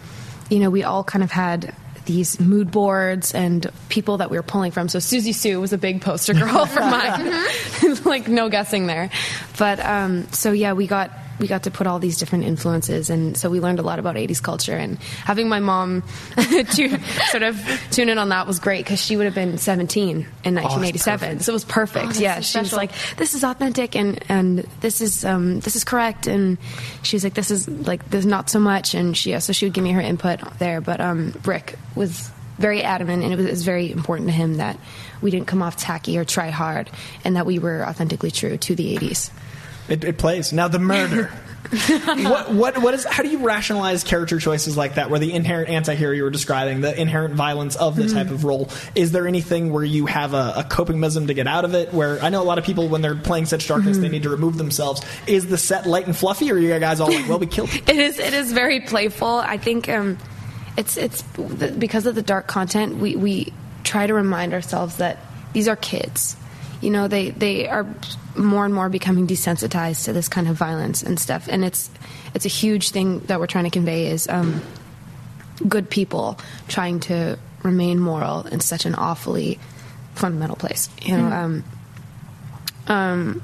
[0.51, 1.75] you know we all kind of had
[2.07, 4.89] these mood boards and people that we were pulling from.
[4.89, 7.47] So Siouxsie Sioux was a big poster girl for mine.
[8.05, 9.11] Like no guessing there.
[9.59, 13.37] But um, so yeah we got we got to put all these different influences and
[13.37, 16.03] so we learned a lot about 80s culture and having my mom
[16.37, 16.99] to
[17.31, 17.61] sort of
[17.91, 21.53] tune in on that was great because she would have been 17 in 1987 so
[21.53, 22.07] it was perfect.
[22.07, 25.77] That's yeah so she was like this is authentic and and this is um this
[25.77, 26.59] is correct and
[27.03, 29.67] she was like this is like there's not so much and she yeah, so she
[29.67, 33.47] would give me her input there but um rick was very adamant and it was,
[33.47, 34.79] it was very important to him that
[35.21, 36.91] we didn't come off tacky or try hard
[37.25, 39.31] and that we were authentically true to the 80s
[39.89, 40.69] It, it plays now.
[40.69, 41.31] The murder.
[41.69, 43.05] what what what is?
[43.05, 46.81] How do you rationalize character choices like that, where the inherent anti-hero you were describing,
[46.81, 48.71] the inherent violence of this type of role?
[48.95, 51.93] Is there anything where you have a, a coping mechanism to get out of it?
[51.93, 54.31] Where I know a lot of people when they're playing such darkness, they need to
[54.31, 55.05] remove themselves.
[55.27, 57.69] Is the set light and fluffy, or are you guys all like, well, we killed
[57.69, 57.95] people?
[57.95, 58.19] It is.
[58.19, 59.29] It is very playful.
[59.29, 60.17] I think um,
[60.79, 62.97] it's it's because of the dark content.
[62.97, 63.53] We we
[63.85, 65.19] try to remind ourselves that
[65.53, 66.37] these are kids.
[66.81, 67.87] You know, they they are
[68.37, 71.49] more and more becoming desensitized to this kind of violence and stuff.
[71.49, 71.91] And it's
[72.35, 74.63] it's a huge thing that we're trying to convey is um,
[75.67, 79.59] good people trying to remain moral in such an awfully
[80.15, 80.89] fundamental place.
[81.03, 81.27] You know.
[81.27, 81.65] Um,
[82.87, 83.43] um,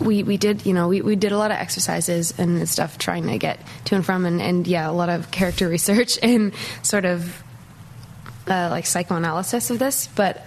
[0.00, 3.26] we we did you know we, we did a lot of exercises and stuff trying
[3.26, 7.04] to get to and from and, and yeah a lot of character research and sort
[7.04, 7.42] of
[8.48, 10.46] uh, like psychoanalysis of this but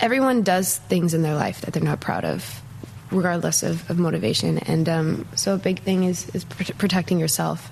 [0.00, 2.62] everyone does things in their life that they're not proud of
[3.10, 7.70] regardless of, of motivation and um, so a big thing is, is pr- protecting yourself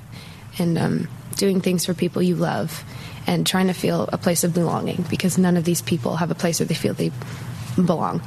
[0.58, 2.84] and um, doing things for people you love
[3.26, 6.34] and trying to feel a place of belonging because none of these people have a
[6.36, 7.10] place where they feel they
[7.76, 8.22] belong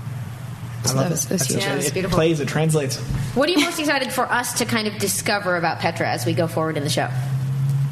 [0.85, 1.29] I love that was, it.
[1.29, 1.61] that was That's huge.
[1.63, 2.97] such a- Yeah, it's it plays, it translates.
[3.35, 6.33] What are you most excited for us to kind of discover about Petra as we
[6.33, 7.09] go forward in the show?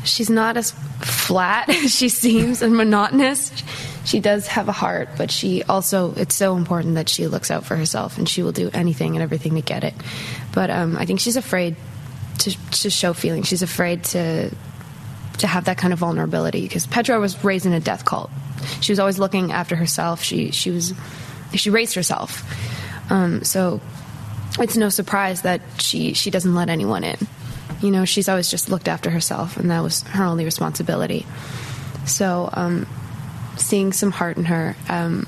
[0.05, 3.51] She's not as flat as she seems and monotonous.
[4.05, 7.65] She does have a heart, but she also it's so important that she looks out
[7.65, 9.95] for herself and she will do anything and everything to get it.
[10.53, 11.75] But um, I think she's afraid
[12.39, 13.47] to to show feelings.
[13.47, 14.51] She's afraid to
[15.39, 18.29] to have that kind of vulnerability because Petra was raised in a death cult.
[18.81, 20.23] She was always looking after herself.
[20.23, 20.93] She she was
[21.53, 22.43] she raised herself.
[23.11, 23.81] Um, so
[24.59, 27.17] it's no surprise that she she doesn't let anyone in.
[27.81, 31.25] You know, she's always just looked after herself, and that was her only responsibility.
[32.05, 32.87] So, um,
[33.57, 35.27] seeing some heart in her, um,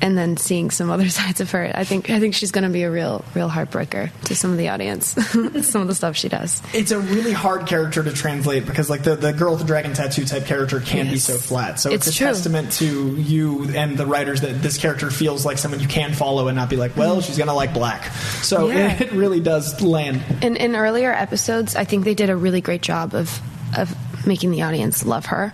[0.00, 2.70] and then seeing some other sides of her, I think I think she's going to
[2.70, 5.08] be a real real heartbreaker to some of the audience.
[5.66, 6.62] some of the stuff she does.
[6.72, 9.92] It's a really hard character to translate because, like, the, the girl with the dragon
[9.94, 11.80] tattoo type character can be so flat.
[11.80, 12.26] So it's, It's a true.
[12.28, 16.48] testament to you and the writers that this character feels like someone you can follow
[16.48, 17.26] and not be like, well, mm-hmm.
[17.26, 18.04] she's going to like black.
[18.42, 19.02] So Yeah.
[19.02, 20.22] it, really does land.
[20.42, 23.40] In, in earlier episodes, I think they did a really great job of
[23.76, 23.94] of
[24.26, 25.52] making the audience love her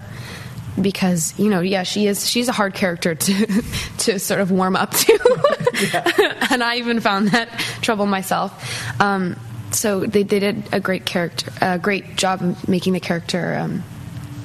[0.81, 3.63] because you know, yeah, she is she's a hard character to
[3.99, 7.49] to sort of warm up to, and I even found that
[7.83, 9.01] trouble myself.
[9.01, 9.37] Um,
[9.73, 13.85] so they, they did a great character, a great job making the character, um,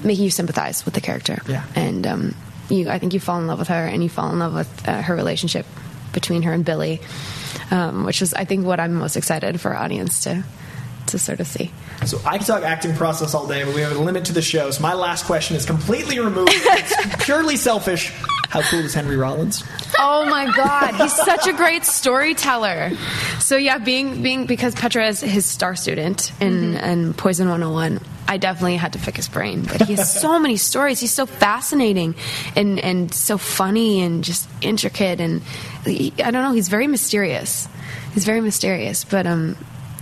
[0.04, 1.40] making you sympathize with the character.
[1.48, 1.66] Yeah.
[1.76, 2.36] and um,
[2.70, 4.88] you, I think you fall in love with her, and you fall in love with
[4.88, 5.66] uh, her relationship
[6.14, 7.02] between her and Billy,
[7.72, 10.44] um, which is I think what I'm most excited for our audience to
[11.08, 11.72] to sort of see.
[12.06, 14.42] So I can talk acting process all day, but we have a limit to the
[14.42, 14.72] show.
[14.72, 16.52] So my last question is completely removed.
[16.54, 18.12] it's purely selfish.
[18.50, 19.64] How cool is Henry Rollins?
[20.00, 22.92] Oh my God, he's such a great storyteller.
[23.40, 28.00] So yeah, being being because Petra is his star student in in Poison 101.
[28.28, 31.00] I definitely had to pick his brain, but he has so many stories.
[31.00, 32.16] He's so fascinating
[32.56, 35.42] and and so funny and just intricate and
[35.84, 36.54] he, I don't know.
[36.54, 37.68] He's very mysterious.
[38.14, 39.58] He's very mysterious, but um,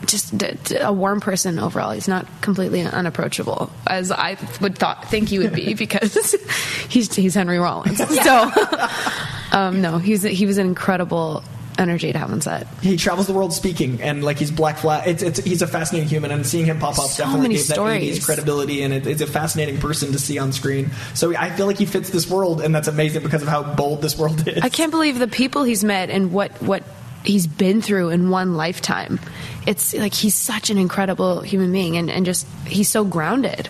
[0.05, 1.91] just d- d- a warm person overall.
[1.91, 6.35] He's not completely unapproachable as I would thought think he would be because
[6.89, 7.97] he's he's Henry Rollins.
[7.97, 8.51] So
[9.51, 11.43] um, no, he's he was an incredible
[11.77, 12.67] energy to have on set.
[12.81, 15.07] He travels the world speaking, and like he's Black Flag.
[15.07, 17.67] It's, it's he's a fascinating human, and seeing him pop up So definitely many gave
[17.67, 18.19] that stories.
[18.19, 20.91] 80s credibility, and it, it's a fascinating person to see on screen.
[21.13, 24.01] So I feel like he fits this world, and that's amazing because of how bold
[24.01, 24.61] this world is.
[24.61, 26.83] I can't believe the people he's met and what what
[27.23, 29.19] he's been through in one lifetime.
[29.65, 33.69] It's like he's such an incredible human being and, and just he's so grounded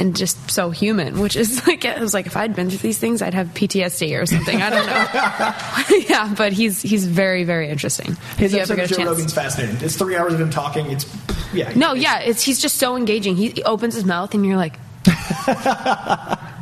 [0.00, 2.98] and just so human, which is like I was like if I'd been through these
[2.98, 4.60] things I'd have PTSD or something.
[4.60, 6.06] I don't know.
[6.08, 8.16] yeah, but he's he's very, very interesting.
[8.36, 9.08] His If you ever episode of Joe chance.
[9.10, 9.76] Rogan's fascinating.
[9.84, 10.90] It's three hours of him talking.
[10.90, 11.06] It's
[11.52, 11.72] yeah.
[11.74, 13.36] No, yeah, it's he's just so engaging.
[13.36, 14.74] He opens his mouth and you're like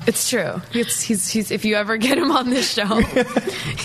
[0.06, 0.62] It's true.
[0.72, 3.00] It's, he's, he's, if you ever get him on this show,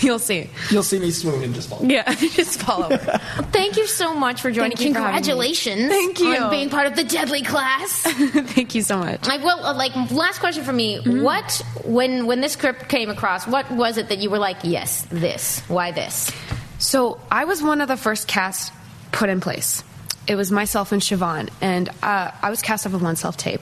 [0.00, 0.48] you'll see.
[0.70, 1.84] You'll see me swoon and just fall.
[1.84, 3.18] Yeah, just fall over.
[3.50, 4.76] Thank you so much for joining.
[4.76, 5.04] Thank you for me.
[5.06, 5.88] Congratulations.
[5.88, 6.36] Thank you.
[6.36, 8.02] On being part of the deadly class.
[8.02, 9.28] Thank you so much.
[9.28, 10.98] I will uh, like last question for me.
[10.98, 11.22] Mm-hmm.
[11.22, 15.06] What when when this script came across, what was it that you were like, yes,
[15.10, 15.60] this.
[15.68, 16.30] Why this?
[16.78, 18.72] So I was one of the first cast
[19.10, 19.82] put in place.
[20.28, 23.60] It was myself and Siobhan, and uh, I was cast off of one self tape.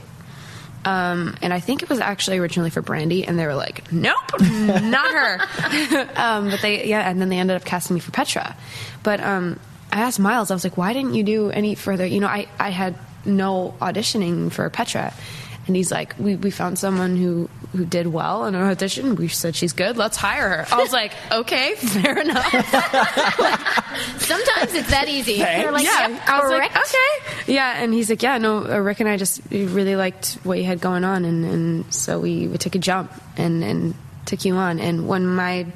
[0.85, 4.16] Um, and I think it was actually originally for Brandy, and they were like, "Nope,
[4.41, 8.57] not her." um, but they, yeah, and then they ended up casting me for Petra.
[9.03, 9.61] But um,
[9.93, 12.49] I asked Miles, I was like, "Why didn't you do any further?" You know, I,
[12.59, 15.12] I had no auditioning for Petra,
[15.66, 19.14] and he's like, "We we found someone who who did well in our audition.
[19.16, 19.97] We said she's good.
[19.97, 22.45] Let's hire her." I was like, "Okay, fair enough."
[24.18, 25.39] Sometimes it's that easy.
[25.39, 26.75] They're like, yeah, yep, I was correct.
[26.75, 27.53] like, okay.
[27.53, 30.81] Yeah, and he's like, yeah, no, Rick and I just really liked what you had
[30.81, 33.95] going on, and, and so we, we took a jump and, and
[34.27, 34.79] took you on.
[34.79, 35.66] And when my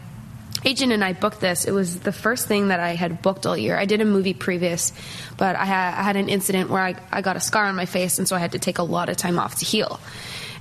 [0.65, 3.57] agent and I booked this, it was the first thing that I had booked all
[3.57, 3.77] year.
[3.77, 4.93] I did a movie previous,
[5.37, 7.87] but I had, I had an incident where I, I got a scar on my
[7.87, 10.01] face, and so I had to take a lot of time off to heal.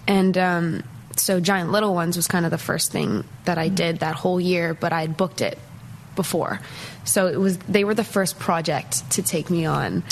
[0.07, 0.83] And um,
[1.15, 4.39] so Giant Little Ones was kind of the first thing that I did that whole
[4.39, 5.57] year, but I had booked it
[6.15, 6.59] before.
[7.05, 10.03] So it was they were the first project to take me on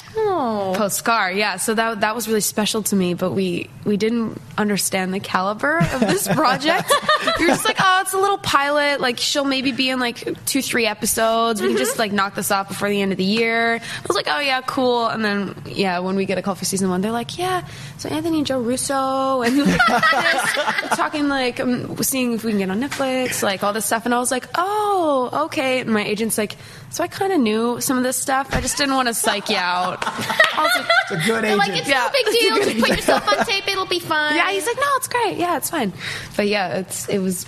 [0.76, 1.32] post scar.
[1.32, 3.14] Yeah, so that that was really special to me.
[3.14, 6.92] But we we didn't understand the caliber of this project.
[7.40, 9.02] You're just like, oh, it's a little pilot.
[9.02, 11.62] Like she'll maybe be in like two three episodes.
[11.62, 13.76] We can just like knock this off before the end of the year.
[13.76, 15.08] I was like, oh yeah, cool.
[15.08, 17.68] And then yeah, when we get a call for season one, they're like, yeah,
[17.98, 19.58] so Anthony and Joe Russo and
[19.90, 24.06] like, talking like um, seeing if we can get on Netflix, like all this stuff.
[24.06, 25.82] And I was like, oh, okay.
[25.82, 26.58] And my agent's like,
[26.92, 28.54] so I kind of knew some of this stuff.
[28.54, 29.98] I just didn't want to psych you out.
[30.06, 31.58] I was like, It's a good agent.
[31.58, 32.08] like, it's Yeah.
[32.08, 32.56] no big deal.
[32.56, 33.68] good Just put yourself on tape.
[33.68, 34.36] It'll be fine.
[34.36, 35.38] yeah, he's like, no, it's great.
[35.38, 35.94] Yeah, it's fine.
[36.38, 37.46] But yeah, it's it was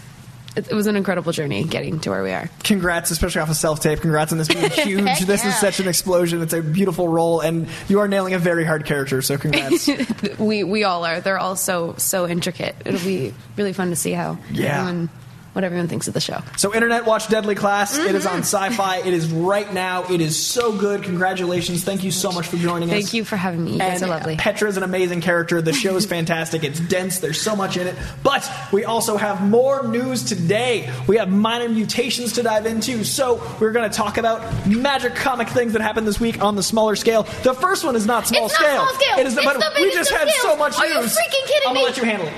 [0.56, 2.48] it, it was an incredible journey getting to where we are.
[2.64, 4.02] Congrats, especially off of self tape.
[4.02, 5.02] Congrats on this being huge.
[5.08, 6.42] Heck this is such an explosion.
[6.44, 9.22] It's a beautiful role, and you are nailing a very hard character.
[9.24, 9.90] So congrats.
[10.38, 11.22] we we all are.
[11.22, 12.76] They're all so so intricate.
[12.86, 14.82] It'll be really fun to see how Yeah.
[14.82, 15.10] everyone,
[15.54, 16.42] what everyone thinks of the show.
[16.58, 17.98] So, Internet Watch Deadly Class.
[17.98, 18.74] It is on Mm-hmm.
[18.82, 19.06] Syfy.
[19.06, 20.04] It is right now.
[20.12, 21.04] It is so good.
[21.04, 21.84] Congratulations.
[21.84, 22.96] Thank you so much for joining us.
[22.96, 23.74] Thank you for having me.
[23.74, 24.36] You guys And are lovely.
[24.36, 25.62] Petra is an amazing character.
[25.62, 26.64] The show is fantastic.
[26.64, 27.20] It's dense.
[27.20, 27.96] There's so much in it.
[28.24, 30.92] But we also have more news today.
[31.08, 33.04] We have minor mutations to dive into.
[33.04, 36.64] So we're going to talk about magic comic things that happened this week on the
[36.64, 37.24] smaller scale.
[37.44, 38.82] The first one is not small It's not scale.
[38.88, 39.18] small scale.
[39.20, 41.16] It is, It's but the we just had so much Are you news.
[41.16, 41.80] freaking kidding I'm me?
[41.82, 42.34] gonna let you handle it.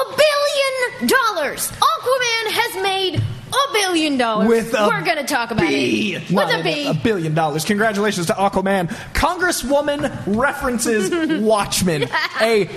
[0.00, 1.70] A billion dollars.
[1.70, 4.48] Aquaman has made a billion dollars.
[4.48, 6.14] With a We're going to talk about B.
[6.14, 6.30] it.
[6.30, 6.86] With a B.
[6.86, 7.64] a billion dollars.
[7.64, 8.88] Congratulations to Aquaman.
[9.12, 11.10] Congresswoman references
[11.42, 12.04] Watchmen.
[12.40, 12.68] A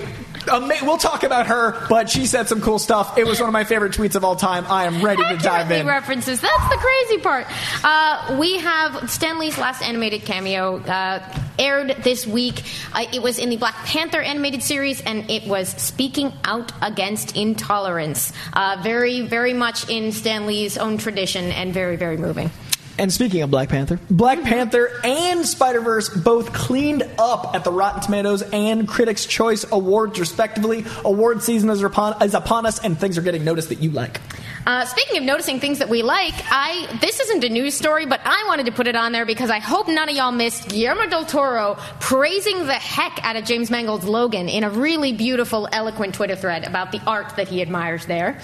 [0.50, 3.16] ama- we'll talk about her, but she said some cool stuff.
[3.16, 4.66] It was one of my favorite tweets of all time.
[4.68, 5.86] I am ready to dive accurately in.
[5.86, 6.40] references.
[6.40, 7.46] That's the crazy part.
[7.84, 11.20] Uh, we have Stan Lee's last animated cameo uh,
[11.58, 12.62] aired this week.
[12.92, 17.36] Uh, it was in the Black Panther animated series, and it was speaking out against
[17.36, 18.32] intolerance.
[18.52, 22.50] Uh, very, very much in Stan Lee's own tradition, and very, very moving.
[22.96, 27.72] And speaking of Black Panther, Black Panther and Spider Verse both cleaned up at the
[27.72, 30.84] Rotten Tomatoes and Critics' Choice Awards, respectively.
[31.04, 34.20] Award season is upon, is upon us, and things are getting noticed that you like.
[34.66, 38.20] Uh, speaking of noticing things that we like, I this isn't a news story, but
[38.24, 41.06] I wanted to put it on there because I hope none of y'all missed Guillermo
[41.06, 46.14] del Toro praising the heck out of James Mangold's Logan in a really beautiful, eloquent
[46.14, 48.40] Twitter thread about the art that he admires there.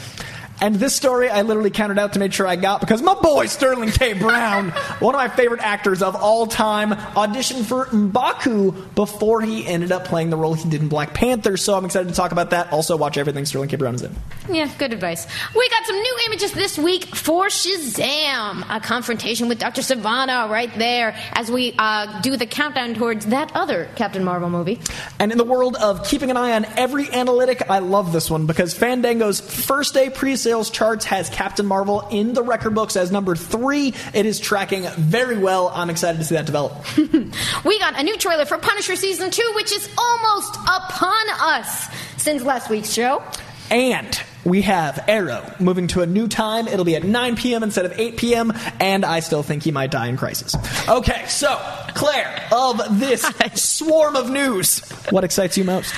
[0.61, 3.47] And this story I literally counted out to make sure I got because my boy
[3.47, 4.13] Sterling K.
[4.13, 9.91] Brown, one of my favorite actors of all time, auditioned for M'Baku before he ended
[9.91, 11.57] up playing the role he did in Black Panther.
[11.57, 12.73] So I'm excited to talk about that.
[12.73, 13.77] Also, watch everything Sterling K.
[13.77, 14.15] Brown is in.
[14.51, 15.27] Yeah, good advice.
[15.57, 18.65] We got some new images this week for Shazam.
[18.69, 19.81] A confrontation with Dr.
[19.81, 24.79] Sivana right there as we uh, do the countdown towards that other Captain Marvel movie.
[25.19, 28.47] And in the world of keeping an eye on every analytic, I love this one
[28.47, 33.13] because Fandango's first day pre sales charts has Captain Marvel in the record books as
[33.13, 33.95] number three.
[34.13, 35.71] It is tracking very well.
[35.73, 36.73] I'm excited to see that develop.
[37.65, 41.87] We got a new trailer for Punisher Season 2, which is almost upon us
[42.17, 43.23] since last week's show.
[43.71, 46.69] And we have Arrow moving to a new time.
[46.69, 47.63] It'll be at 9 p.m.
[47.63, 48.53] instead of 8 p.m.
[48.79, 50.55] And I still think he might die in Crisis.
[50.89, 51.57] Okay, so
[51.95, 53.23] Claire, of this
[53.55, 54.81] swarm of news,
[55.11, 55.95] what excites you most?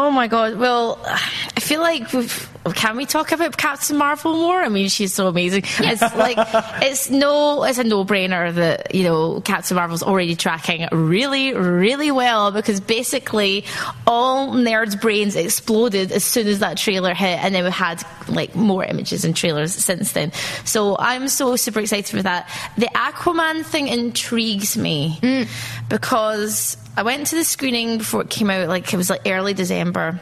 [0.00, 0.58] Oh my god!
[0.58, 4.60] Well, I feel like we've, can we talk about Captain Marvel more?
[4.60, 5.64] I mean, she's so amazing.
[5.80, 6.36] It's like
[6.80, 12.52] it's no, it's a no-brainer that you know Captain Marvel's already tracking really, really well
[12.52, 13.64] because basically
[14.06, 18.56] all nerds' brains exploded as soon as that trailer hit, and then we had like
[18.56, 20.32] more images and trailers since then.
[20.64, 22.50] So I'm so super excited for that.
[22.76, 25.48] The Aquaman thing intrigues me mm.
[25.88, 29.54] because I went to the screening before it came out, like it was like early
[29.54, 30.20] December.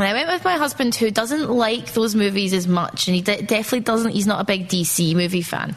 [0.00, 3.20] And I went with my husband who doesn't like those movies as much, and he
[3.20, 4.12] de- definitely doesn't.
[4.12, 5.76] He's not a big DC movie fan.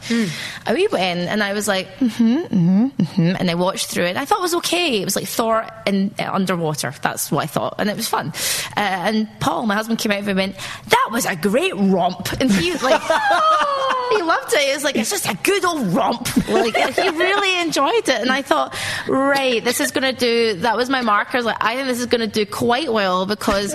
[0.64, 4.16] And we went, and I was like, mm-hmm, mm-hmm, mm-hmm, and I watched through it.
[4.16, 5.02] I thought it was okay.
[5.02, 6.94] It was like Thor in uh, underwater.
[7.02, 8.28] That's what I thought, and it was fun.
[8.74, 10.56] Uh, and Paul, my husband, came out and went,
[10.88, 13.02] "That was a great romp," and he was like.
[14.14, 14.68] He loved it.
[14.68, 16.36] It was like it's just a good old romp.
[16.46, 18.76] Like he really enjoyed it, and I thought,
[19.08, 20.60] right, this is going to do.
[20.60, 21.36] That was my marker.
[21.36, 23.74] I was like, I think this is going to do quite well because.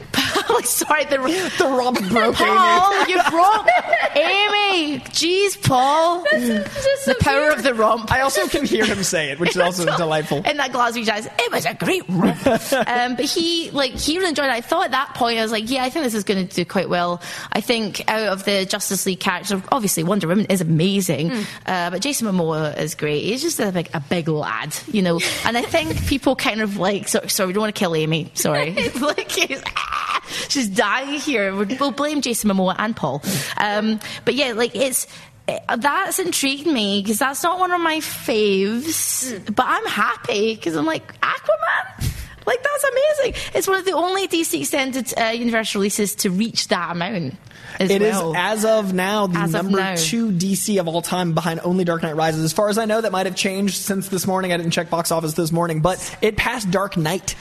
[0.49, 1.17] like, sorry, the
[1.57, 3.67] the romp broke Paul, you broke
[4.15, 4.99] Amy.
[5.11, 6.23] Jeez, Paul.
[6.23, 8.11] the power of the romp.
[8.11, 10.37] I also can hear him say it, which is also delightful.
[10.45, 12.45] In that Glasgow jazz, it was a great romp.
[12.47, 14.51] um, but he, like, he really enjoyed it.
[14.51, 16.55] I thought at that point, I was like, yeah, I think this is going to
[16.55, 17.21] do quite well.
[17.51, 21.31] I think out of the Justice League characters, obviously Wonder Woman is amazing,
[21.65, 23.23] uh, but Jason Momoa is great.
[23.23, 25.19] He's just a big, a big lad, you know.
[25.45, 28.31] And I think people kind of like, sorry, sorry we don't want to kill Amy.
[28.33, 30.00] Sorry, like he's, ah,
[30.49, 31.53] she's dying here.
[31.55, 33.21] We'll blame Jason Momoa and Paul.
[33.57, 35.07] Um, but yeah, like it's
[35.47, 39.43] eh, that's intrigued me because that's not one of my faves.
[39.53, 42.11] But I'm happy because I'm like Aquaman.
[42.45, 43.41] Like that's amazing.
[43.53, 47.35] It's one of the only DC extended uh, universe releases to reach that amount.
[47.79, 48.35] As It is well.
[48.35, 49.95] as of now the As number now.
[49.95, 52.43] two DC of all time behind only Dark Knight Rises.
[52.43, 54.51] As far as I know, that might have changed since this morning.
[54.51, 57.35] I didn't check box office this morning, but it passed Dark Knight.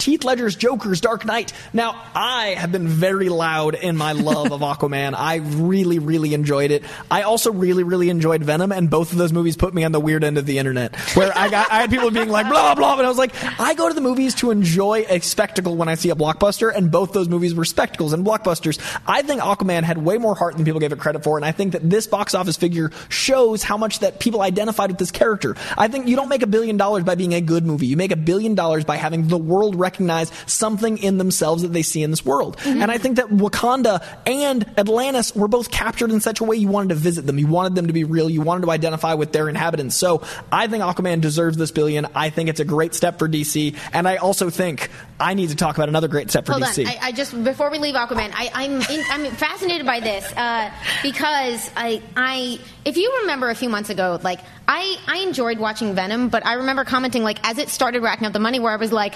[0.00, 1.52] Heath Ledger's Joker's Dark Knight.
[1.74, 5.14] Now, I have been very loud in my love of Aquaman.
[5.14, 6.82] I really, really enjoyed it.
[7.10, 10.00] I also really, really enjoyed Venom, and both of those movies put me on the
[10.00, 12.74] weird end of the internet, where I got I had people being like blah blah,
[12.76, 15.74] blah, and I was like, I go to the movies to enjoy a a spectacle
[15.76, 18.78] when I see a blockbuster, and both those movies were spectacles and blockbusters.
[19.06, 21.52] I think Aquaman had way more heart than people gave it credit for, and I
[21.52, 25.56] think that this box office figure shows how much that people identified with this character.
[25.76, 27.86] I think you don't make a billion dollars by being a good movie.
[27.86, 31.82] You make a billion dollars by having the world recognize something in themselves that they
[31.82, 32.58] see in this world.
[32.58, 32.82] Mm-hmm.
[32.82, 36.68] And I think that Wakanda and Atlantis were both captured in such a way you
[36.68, 37.38] wanted to visit them.
[37.38, 38.28] You wanted them to be real.
[38.28, 39.96] You wanted to identify with their inhabitants.
[39.96, 40.22] So
[40.52, 42.06] I think Aquaman deserves this billion.
[42.14, 43.76] I think it's a great step for DC.
[43.92, 46.84] And I also think I need to talk about another great set for Hold DC.
[46.84, 50.24] on, I, I just before we leave Aquaman, I, I'm in, I'm fascinated by this
[50.36, 50.70] uh,
[51.02, 55.94] because I I if you remember a few months ago, like I I enjoyed watching
[55.94, 58.76] Venom, but I remember commenting like as it started racking up the money, where I
[58.76, 59.14] was like,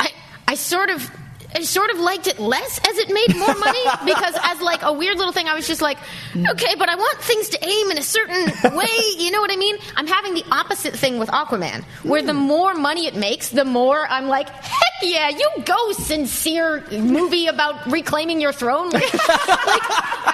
[0.00, 0.10] I
[0.48, 1.10] I sort of.
[1.54, 4.92] I sort of liked it less as it made more money because as like a
[4.92, 5.98] weird little thing I was just like
[6.36, 8.46] okay but I want things to aim in a certain
[8.76, 8.88] way
[9.18, 9.76] you know what I mean?
[9.96, 12.40] I'm having the opposite thing with Aquaman where the hmm.
[12.40, 17.86] more money it makes the more I'm like heck yeah you go sincere movie about
[17.90, 18.90] reclaiming your throne.
[19.64, 19.82] Like,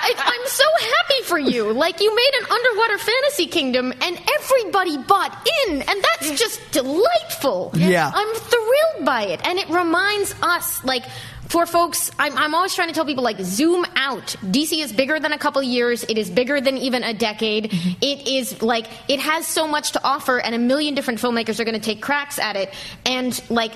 [0.03, 1.73] I, I'm so happy for you.
[1.73, 7.71] Like you made an underwater fantasy kingdom and everybody bought in and that's just delightful.
[7.75, 8.11] Yeah.
[8.13, 11.05] I'm thrilled by it and it reminds us like
[11.49, 14.37] for folks, I'm, I'm always trying to tell people like zoom out.
[14.43, 16.05] DC is bigger than a couple years.
[16.05, 17.71] It is bigger than even a decade.
[17.71, 17.91] Mm-hmm.
[18.01, 21.65] It is like it has so much to offer, and a million different filmmakers are
[21.65, 22.73] going to take cracks at it.
[23.05, 23.73] And like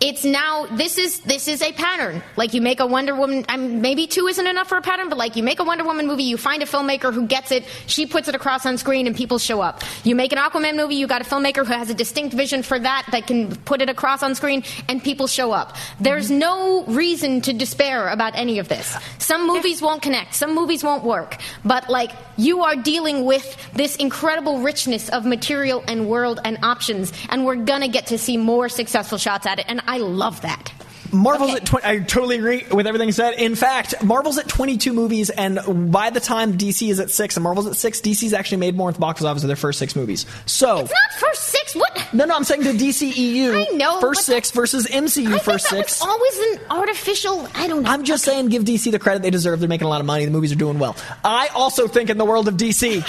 [0.00, 2.22] it's now this is this is a pattern.
[2.36, 5.08] Like you make a Wonder Woman, I mean, maybe two isn't enough for a pattern,
[5.08, 7.64] but like you make a Wonder Woman movie, you find a filmmaker who gets it,
[7.86, 9.82] she puts it across on screen, and people show up.
[10.04, 12.78] You make an Aquaman movie, you got a filmmaker who has a distinct vision for
[12.78, 15.76] that that can put it across on screen, and people show up.
[15.98, 18.96] There's no reason to despair about any of this.
[19.18, 23.96] Some movies won't connect, some movies won't work, but like you are dealing with this
[23.96, 28.68] incredible richness of material and world and options, and we're gonna get to see more
[28.68, 30.75] successful shots at it, and I love that.
[31.12, 31.86] Marvel's at 20.
[31.86, 33.34] I totally agree with everything said.
[33.34, 37.44] In fact, Marvel's at 22 movies, and by the time DC is at six and
[37.44, 39.96] Marvel's at six, DC's actually made more at the box office of their first six
[39.96, 40.26] movies.
[40.46, 40.78] So.
[40.80, 41.74] It's not first six.
[41.74, 42.08] What?
[42.12, 46.00] No, no, I'm saying the DCEU I know, first six versus MCU I first six.
[46.00, 47.48] always an artificial.
[47.54, 47.90] I don't know.
[47.90, 49.60] I'm just saying, give DC the credit they deserve.
[49.60, 50.24] They're making a lot of money.
[50.24, 50.96] The movies are doing well.
[51.24, 53.04] I also think in the world of DC,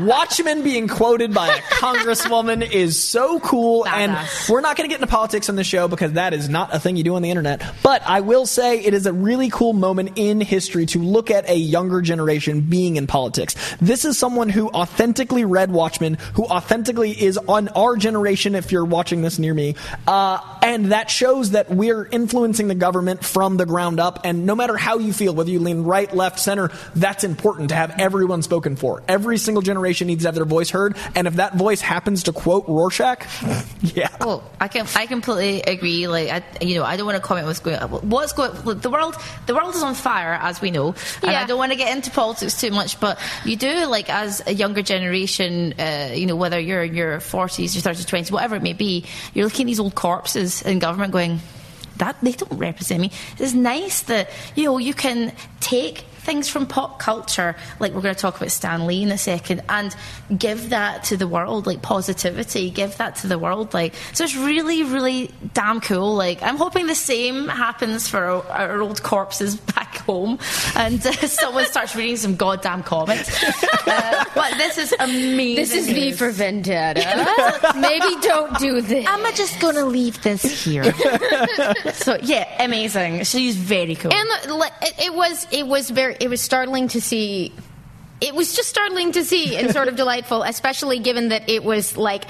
[0.06, 3.86] Watchmen being quoted by a congresswoman is so cool.
[3.86, 4.16] And
[4.48, 6.80] we're not going to get into politics on the show because that is not a
[6.80, 7.62] thing you do on the internet.
[7.82, 11.48] But I will say it is a really cool moment in history to look at
[11.48, 13.54] a younger generation being in politics.
[13.80, 18.84] This is someone who authentically read Watchmen, who authentically is on our generation, if you're
[18.84, 19.74] watching this near me.
[20.06, 24.20] Uh, and that shows that we're influencing the government from the ground up.
[24.24, 27.74] And no matter how you feel, whether you lean right, left, center, that's important to
[27.74, 29.02] have everyone spoken for.
[29.08, 30.96] Every single generation needs to have their voice heard.
[31.14, 33.26] And if that voice happens to quote Rorschach,
[33.82, 34.08] yeah.
[34.20, 36.08] Well, I can I completely agree.
[36.08, 37.90] Like, I, you know, I don't want to comment what's going on.
[37.90, 38.52] what's going.
[38.64, 41.42] Look, the world the world is on fire, as we know, and Yeah.
[41.42, 42.98] I don't want to get into politics too much.
[43.00, 47.20] But you do like as a younger generation, uh, you know, whether you're in your
[47.20, 49.04] forties, your thirties, twenties, whatever it may be,
[49.34, 51.40] you're looking at these old corpses in government, going,
[51.96, 53.10] that they don't represent me.
[53.38, 58.14] It's nice that you know you can take things from pop culture, like we're going
[58.14, 59.94] to talk about Stan Lee in a second, and
[60.36, 62.70] give that to the world, like positivity.
[62.70, 64.24] Give that to the world, like so.
[64.24, 66.14] It's really, really damn cool.
[66.14, 70.38] Like I'm hoping the same happens for our, our old corpses back home,
[70.76, 73.30] and uh, someone starts reading some goddamn comics.
[73.84, 75.56] Uh, but this is amazing.
[75.56, 76.18] This is news.
[76.18, 77.72] for Vendetta.
[77.76, 79.04] Maybe don't do this.
[79.08, 80.84] I'm just going to leave this here.
[81.92, 83.24] so yeah, amazing.
[83.24, 84.12] She's very cool.
[84.12, 84.28] And
[84.82, 87.52] it, it was it was very it was startling to see.
[88.20, 91.96] It was just startling to see and sort of delightful, especially given that it was
[91.96, 92.24] like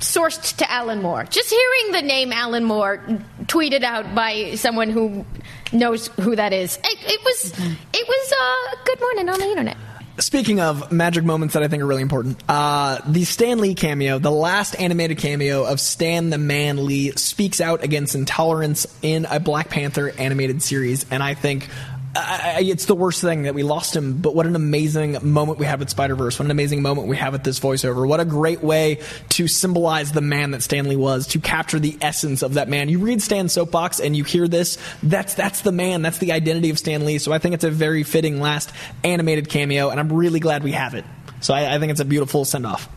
[0.00, 1.24] sourced to Alan Moore.
[1.24, 3.02] Just hearing the name Alan Moore
[3.44, 5.24] tweeted out by someone who
[5.72, 6.78] knows who that is.
[6.84, 7.52] It, it was
[7.92, 9.76] it was uh, good morning on the internet.
[10.18, 14.20] Speaking of magic moments that I think are really important, uh, the Stan Lee cameo,
[14.20, 19.40] the last animated cameo of Stan the Man Lee, speaks out against intolerance in a
[19.40, 21.68] Black Panther animated series, and I think.
[22.16, 25.58] I, I- it's the worst thing that we lost him, but what an amazing moment
[25.58, 26.38] we had with Spider Verse.
[26.38, 28.06] What an amazing moment we have with this voiceover.
[28.06, 29.00] What a great way
[29.30, 32.88] to symbolize the man that Stan Lee was, to capture the essence of that man.
[32.88, 34.78] You read Stan's soapbox and you hear this.
[35.02, 36.02] That's that's the man.
[36.02, 37.18] That's the identity of Stan Lee.
[37.18, 38.70] So I think it's a very fitting last
[39.02, 41.04] animated cameo, and I'm really glad we have it.
[41.40, 42.88] So I, I think it's a beautiful send off.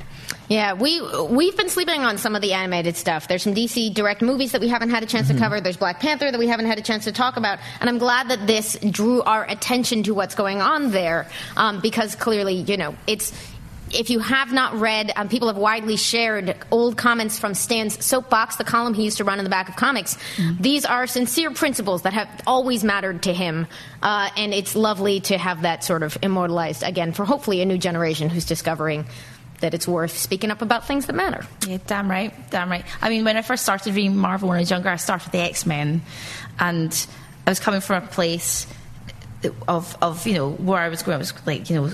[0.50, 3.28] Yeah, we we've been sleeping on some of the animated stuff.
[3.28, 5.34] There's some DC direct movies that we haven't had a chance Mhm.
[5.34, 5.60] to cover.
[5.60, 8.30] There's Black Panther that we haven't had a chance to talk about, and I'm glad
[8.30, 11.28] that this drew our attention to what's going on there,
[11.58, 13.34] um, because clearly, you know, it's
[13.90, 18.58] if you have not read, um, people have widely shared old comments from Stan's Soapbox,
[18.58, 20.18] the column he used to run in the back of comics.
[20.60, 23.66] These are sincere principles that have always mattered to him,
[24.04, 27.78] uh, and it's lovely to have that sort of immortalized again for hopefully a new
[27.78, 29.06] generation who's discovering
[29.62, 31.46] that it's worth speaking up about things that matter.
[31.68, 32.86] Yeah, damn right, damn right.
[33.02, 35.32] I mean, when I first started reading Marvel when I was younger, I started with
[35.34, 36.02] the X Men,
[36.60, 37.08] and
[37.46, 38.68] I was coming from a place
[39.68, 41.16] of of you know where I was going.
[41.16, 41.90] I was like you know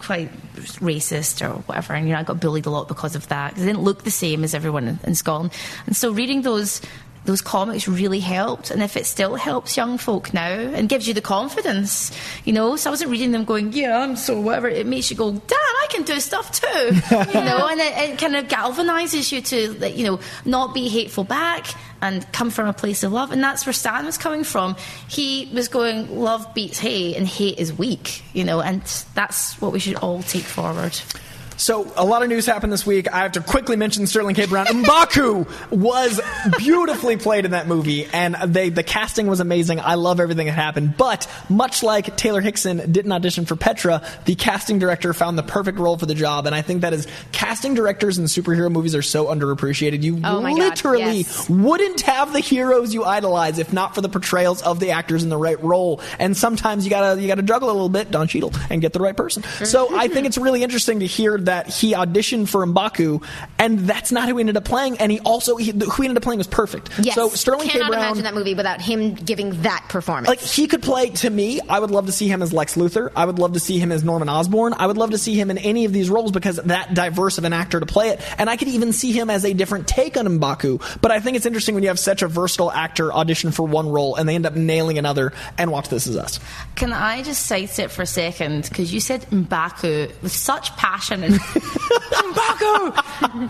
[0.00, 0.30] quite
[0.80, 3.54] racist or whatever, and you know I got bullied a lot because of that.
[3.54, 5.52] 'cause I didn't look the same as everyone in, in Scotland,
[5.86, 6.80] and so reading those.
[7.26, 11.14] Those comics really helped, and if it still helps young folk now and gives you
[11.14, 12.12] the confidence,
[12.44, 12.76] you know.
[12.76, 15.58] So I wasn't reading them going, "Yeah, I'm so whatever." It makes you go, "Damn,
[15.82, 19.72] I can do stuff too," you know, and it, it kind of galvanizes you to,
[19.80, 21.66] like, you know, not be hateful back
[22.00, 23.32] and come from a place of love.
[23.32, 24.76] And that's where Stan was coming from.
[25.08, 28.82] He was going, "Love beats hate, and hate is weak," you know, and
[29.14, 30.96] that's what we should all take forward.
[31.56, 33.12] So a lot of news happened this week.
[33.12, 34.46] I have to quickly mention Sterling K.
[34.46, 34.66] Brown.
[34.66, 36.20] Mbaku was
[36.58, 39.80] beautifully played in that movie, and they, the casting was amazing.
[39.80, 40.96] I love everything that happened.
[40.96, 45.78] But much like Taylor Hickson didn't audition for Petra, the casting director found the perfect
[45.78, 46.46] role for the job.
[46.46, 50.02] And I think that is casting directors in superhero movies are so underappreciated.
[50.02, 51.48] You Oh God, literally yes.
[51.48, 55.28] wouldn't have the heroes you idolize if not for the portrayals of the actors in
[55.28, 56.00] the right role.
[56.18, 59.00] And sometimes you gotta you gotta juggle a little bit, Don Cheadle, and get the
[59.00, 59.42] right person.
[59.42, 63.24] So I think it's really interesting to hear that he auditioned for Mbaku,
[63.58, 64.98] and that's not who he ended up playing.
[64.98, 66.90] And he also he, who he ended up playing was perfect.
[66.98, 67.14] Yes.
[67.14, 67.72] So Sterling K.
[67.72, 68.02] cannot Brown.
[68.04, 70.28] imagine that movie without him giving that performance.
[70.28, 73.10] Like he could play to me, I would love to see him as Lex Luthor.
[73.16, 74.74] I would love to see him as Norman Osborn.
[74.74, 77.44] I would love to see him in any of these roles because that diverse of
[77.44, 78.20] an actor to play it.
[78.38, 81.00] And I could even see him as a different take on Mbaku.
[81.00, 83.88] But I think it's interesting when you have such a versatile actor audition for one
[83.88, 85.32] role and they end up nailing another.
[85.58, 86.40] And watch This Is Us.
[86.74, 88.68] Can I just sidestep for a second?
[88.68, 92.92] Because you said Mbaku with such passion and Mbaku.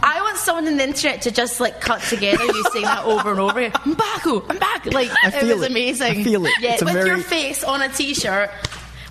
[0.03, 3.31] I want someone on the internet to just like cut together you saying that over
[3.31, 3.59] and over.
[3.61, 3.73] again.
[3.73, 4.93] Mbaku, Mbaku.
[4.93, 5.71] Like it was it.
[5.71, 6.21] amazing.
[6.21, 6.53] I feel it.
[6.61, 8.51] Yeah, It's with very- your face on a t-shirt.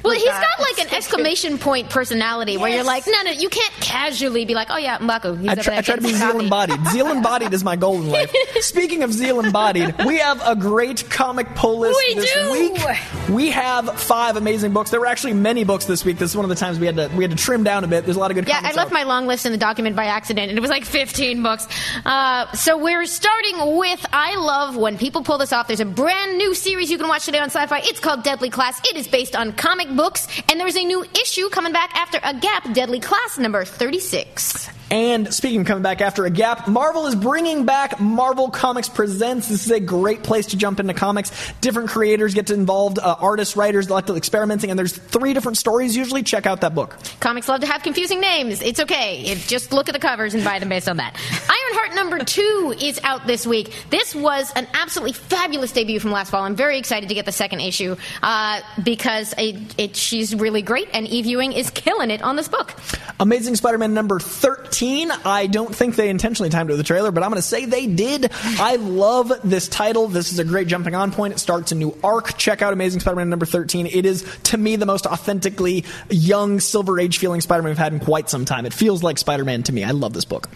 [0.06, 0.56] Well, like he's that.
[0.58, 4.54] got like an exclamation point personality where you're like, no, no, you can't casually be
[4.54, 5.38] like, oh yeah, M'Baku.
[5.40, 6.80] He's I over try, I try to be zeal embodied.
[6.92, 8.34] Zeal embodied is my goal in life.
[8.62, 12.52] Speaking of zeal embodied, we have a great comic pull list We this do.
[12.52, 12.82] week.
[13.30, 14.92] We have five amazing books.
[14.92, 16.18] There were actually many books this week.
[16.20, 17.88] This is one of the times we had to we had to trim down a
[17.88, 18.06] bit.
[18.06, 18.48] There's a lot of good.
[18.48, 18.92] Yeah, I left out.
[18.92, 21.68] my long list in the document by accident, and it was like 15 books.
[22.06, 25.68] Uh, so we're starting with I love when people pull this off.
[25.68, 27.80] There's a brand new series you can watch today on Syfy.
[27.84, 28.80] It's called Deadly Class.
[28.88, 32.34] It is based on comic books, and there's a new issue coming back after a
[32.34, 32.74] gap.
[32.74, 34.70] Deadly Class number 36.
[34.92, 39.48] And speaking of coming back after a gap, Marvel is bringing back Marvel Comics Presents.
[39.50, 41.32] This is a great place to jump into comics.
[41.60, 46.22] Different creators get involved, uh, artists, writers, like experimenting, and there's three different stories usually.
[46.22, 46.96] Check out that book.
[47.20, 48.62] Comics love to have confusing names.
[48.62, 49.24] It's okay.
[49.26, 51.16] If just look at the covers and buy them based on that.
[51.50, 53.74] Ironheart number two is out this week.
[53.90, 56.44] This was an absolutely fabulous debut from last fall.
[56.44, 60.90] I'm very excited to get the second issue uh, because it, it, she's really great,
[60.94, 62.76] and Eve Ewing is killing it on this book.
[63.20, 64.75] Amazing Spider-Man number 13.
[64.84, 67.66] I don't think they intentionally timed it with the trailer, but I'm going to say
[67.66, 68.32] they did.
[68.34, 70.08] I love this title.
[70.08, 71.34] This is a great jumping on point.
[71.34, 72.38] It starts a new arc.
[72.38, 73.88] Check out Amazing Spider-Man number 13.
[73.88, 78.00] It is, to me, the most authentically young Silver Age feeling Spider-Man we've had in
[78.00, 78.66] quite some time.
[78.66, 79.84] It feels like Spider-Man to me.
[79.84, 80.50] I love this book.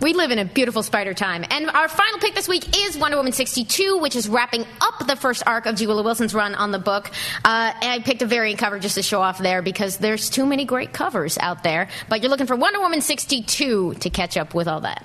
[0.00, 1.44] We live in a beautiful spider time.
[1.50, 5.16] And our final pick this week is Wonder Woman 62, which is wrapping up the
[5.16, 5.88] first arc of G.
[5.88, 7.10] Willow Wilson's run on the book.
[7.44, 10.46] Uh, and I picked a variant cover just to show off there because there's too
[10.46, 11.88] many great covers out there.
[12.08, 15.04] But you're looking for Wonder Woman 62 to catch up with all that.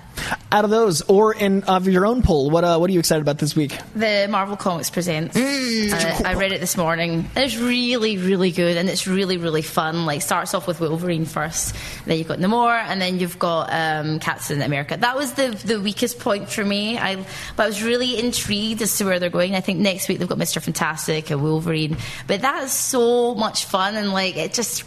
[0.52, 3.20] Out of those, or in of your own poll, what uh, what are you excited
[3.20, 3.76] about this week?
[3.96, 5.36] The Marvel Comics Presents.
[5.36, 7.28] Uh, I read it this morning.
[7.34, 10.06] It's really, really good, and it's really, really fun.
[10.06, 11.74] Like starts off with Wolverine first,
[12.06, 14.83] then you've got Namor, and then you've got um, Captain America.
[14.88, 16.98] That was the the weakest point for me.
[16.98, 17.16] I
[17.56, 19.54] but I was really intrigued as to where they're going.
[19.54, 23.64] I think next week they've got Mister Fantastic and Wolverine, but that is so much
[23.66, 24.84] fun, and like it just.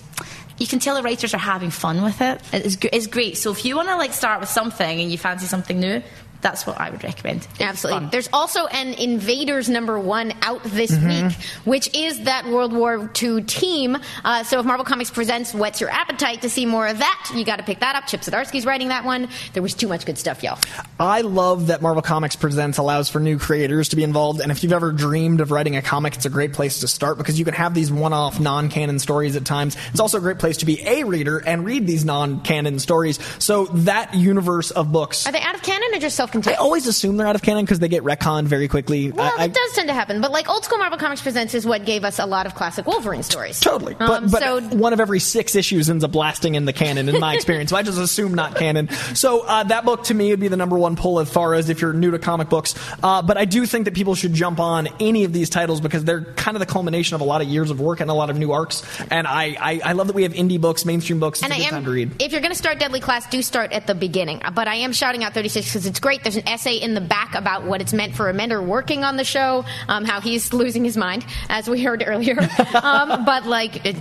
[0.60, 2.42] You can tell the writers are having fun with it.
[2.52, 3.38] It's, it's great.
[3.38, 6.02] So if you want to like start with something and you fancy something new,
[6.42, 7.48] that's what I would recommend.
[7.60, 8.02] Absolutely.
[8.02, 8.10] Fun.
[8.12, 11.28] There's also an Invaders number one out this Mhm.
[11.28, 13.98] week, which is that World War II team.
[14.24, 17.44] Uh, so if Marvel Comics presents whets your appetite to see more of that, you
[17.44, 18.08] got to pick that up.
[18.08, 19.28] Chip Zdarsky's writing that one.
[19.54, 20.58] There was too much good stuff, y'all.
[21.00, 24.40] I love that Marvel Comics Presents allows for new creators to be involved.
[24.42, 27.18] And if you've ever dreamed of writing a comic, it's a great place to start
[27.18, 29.76] because you can have these one off non canon stories at times.
[29.92, 33.20] It's also a great place to be a reader and read these non canon stories.
[33.40, 35.26] So that universe of books.
[35.28, 36.58] Are they out of canon or just self self-contained.
[36.58, 39.12] I always assume they're out of canon because they get retconned very quickly.
[39.12, 41.66] Well, I, it does tend to happen, but like old school Marvel Comics Presents is
[41.66, 43.60] what gave us a lot of classic Wolverine stories.
[43.60, 46.74] Totally, but, Um, but so one of every six issues ends up blasting in the
[46.74, 47.70] canon, in my experience.
[47.72, 48.90] so I just assume not canon.
[49.14, 51.70] So uh, that book to me would be the number one pull as far as
[51.70, 52.76] if you're new to comic books.
[53.02, 56.04] Uh, but I do think that people should jump on any of these titles because
[56.04, 58.30] they're kind of the culmination of a lot of years of work and a lot
[58.30, 58.84] of new arcs.
[59.10, 61.40] And I, I, I love that we have indie books, mainstream books.
[61.40, 62.22] It's and I am, time to read.
[62.22, 64.42] if you're going to start Deadly Class, do start at the beginning.
[64.54, 66.17] But I am shouting out 36 because it's great.
[66.24, 69.24] There's an essay in the back about what it's meant for Remender working on the
[69.24, 72.38] show, um, how he's losing his mind, as we heard earlier.
[72.84, 73.96] um, but like it,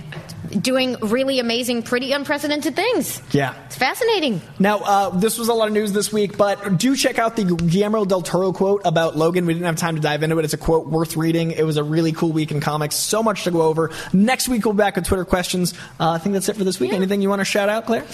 [0.61, 3.21] doing really amazing, pretty unprecedented things.
[3.31, 3.53] Yeah.
[3.65, 4.41] It's fascinating.
[4.59, 7.43] Now, uh, this was a lot of news this week, but do check out the
[7.43, 9.45] Guillermo del Toro quote about Logan.
[9.45, 10.45] We didn't have time to dive into it.
[10.45, 11.51] It's a quote worth reading.
[11.51, 12.95] It was a really cool week in comics.
[12.95, 13.91] So much to go over.
[14.13, 15.73] Next week, we'll be back with Twitter questions.
[15.99, 16.93] Uh, I think that's it for this week.
[16.93, 18.05] Anything you want to shout out, Claire?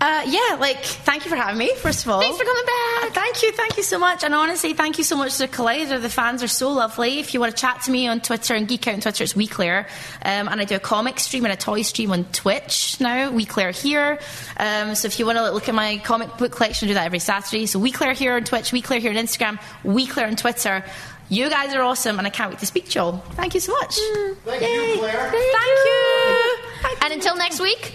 [0.00, 2.20] Uh, yeah, like, thank you for having me, first of all.
[2.20, 3.04] Thanks for coming back.
[3.04, 4.22] Uh, thank you, thank you so much.
[4.22, 6.02] And honestly, thank you so much to Collider.
[6.02, 7.20] The fans are so lovely.
[7.20, 9.32] If you want to chat to me on Twitter and Geek Out on Twitter, it's
[9.32, 9.86] WeeClaire.
[10.22, 13.74] Um, and I do a comic stream and a toy stream on Twitch now, WeeClaire
[13.74, 14.18] here.
[14.58, 17.06] Um, so if you want to look at my comic book collection, I do that
[17.06, 17.64] every Saturday.
[17.66, 20.84] So WeeClaire here on Twitch, WeeClaire here on Instagram, WeeClaire on Twitter.
[21.30, 23.18] You guys are awesome, and I can't wait to speak to you all.
[23.30, 23.96] Thank you so much.
[24.44, 25.30] Thank you, Claire.
[25.30, 26.56] Thank you.
[27.00, 27.94] And until next week,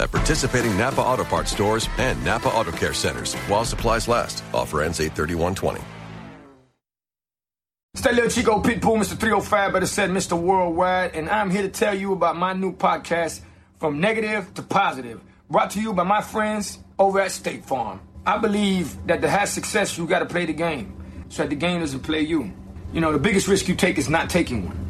[0.00, 4.42] At participating Napa Auto Parts stores and Napa Auto Care centers while supplies last.
[4.54, 5.80] Offer ends 83120.
[7.96, 9.18] Stay little Chico Pitbull, Mr.
[9.18, 10.40] 305, better said Mr.
[10.40, 13.40] Worldwide, and I'm here to tell you about my new podcast,
[13.78, 15.20] From Negative to Positive,
[15.50, 18.00] brought to you by my friends over at State Farm.
[18.24, 20.94] I believe that to have success, you gotta play the game,
[21.28, 22.52] so that the game doesn't play you.
[22.92, 24.89] You know, the biggest risk you take is not taking one.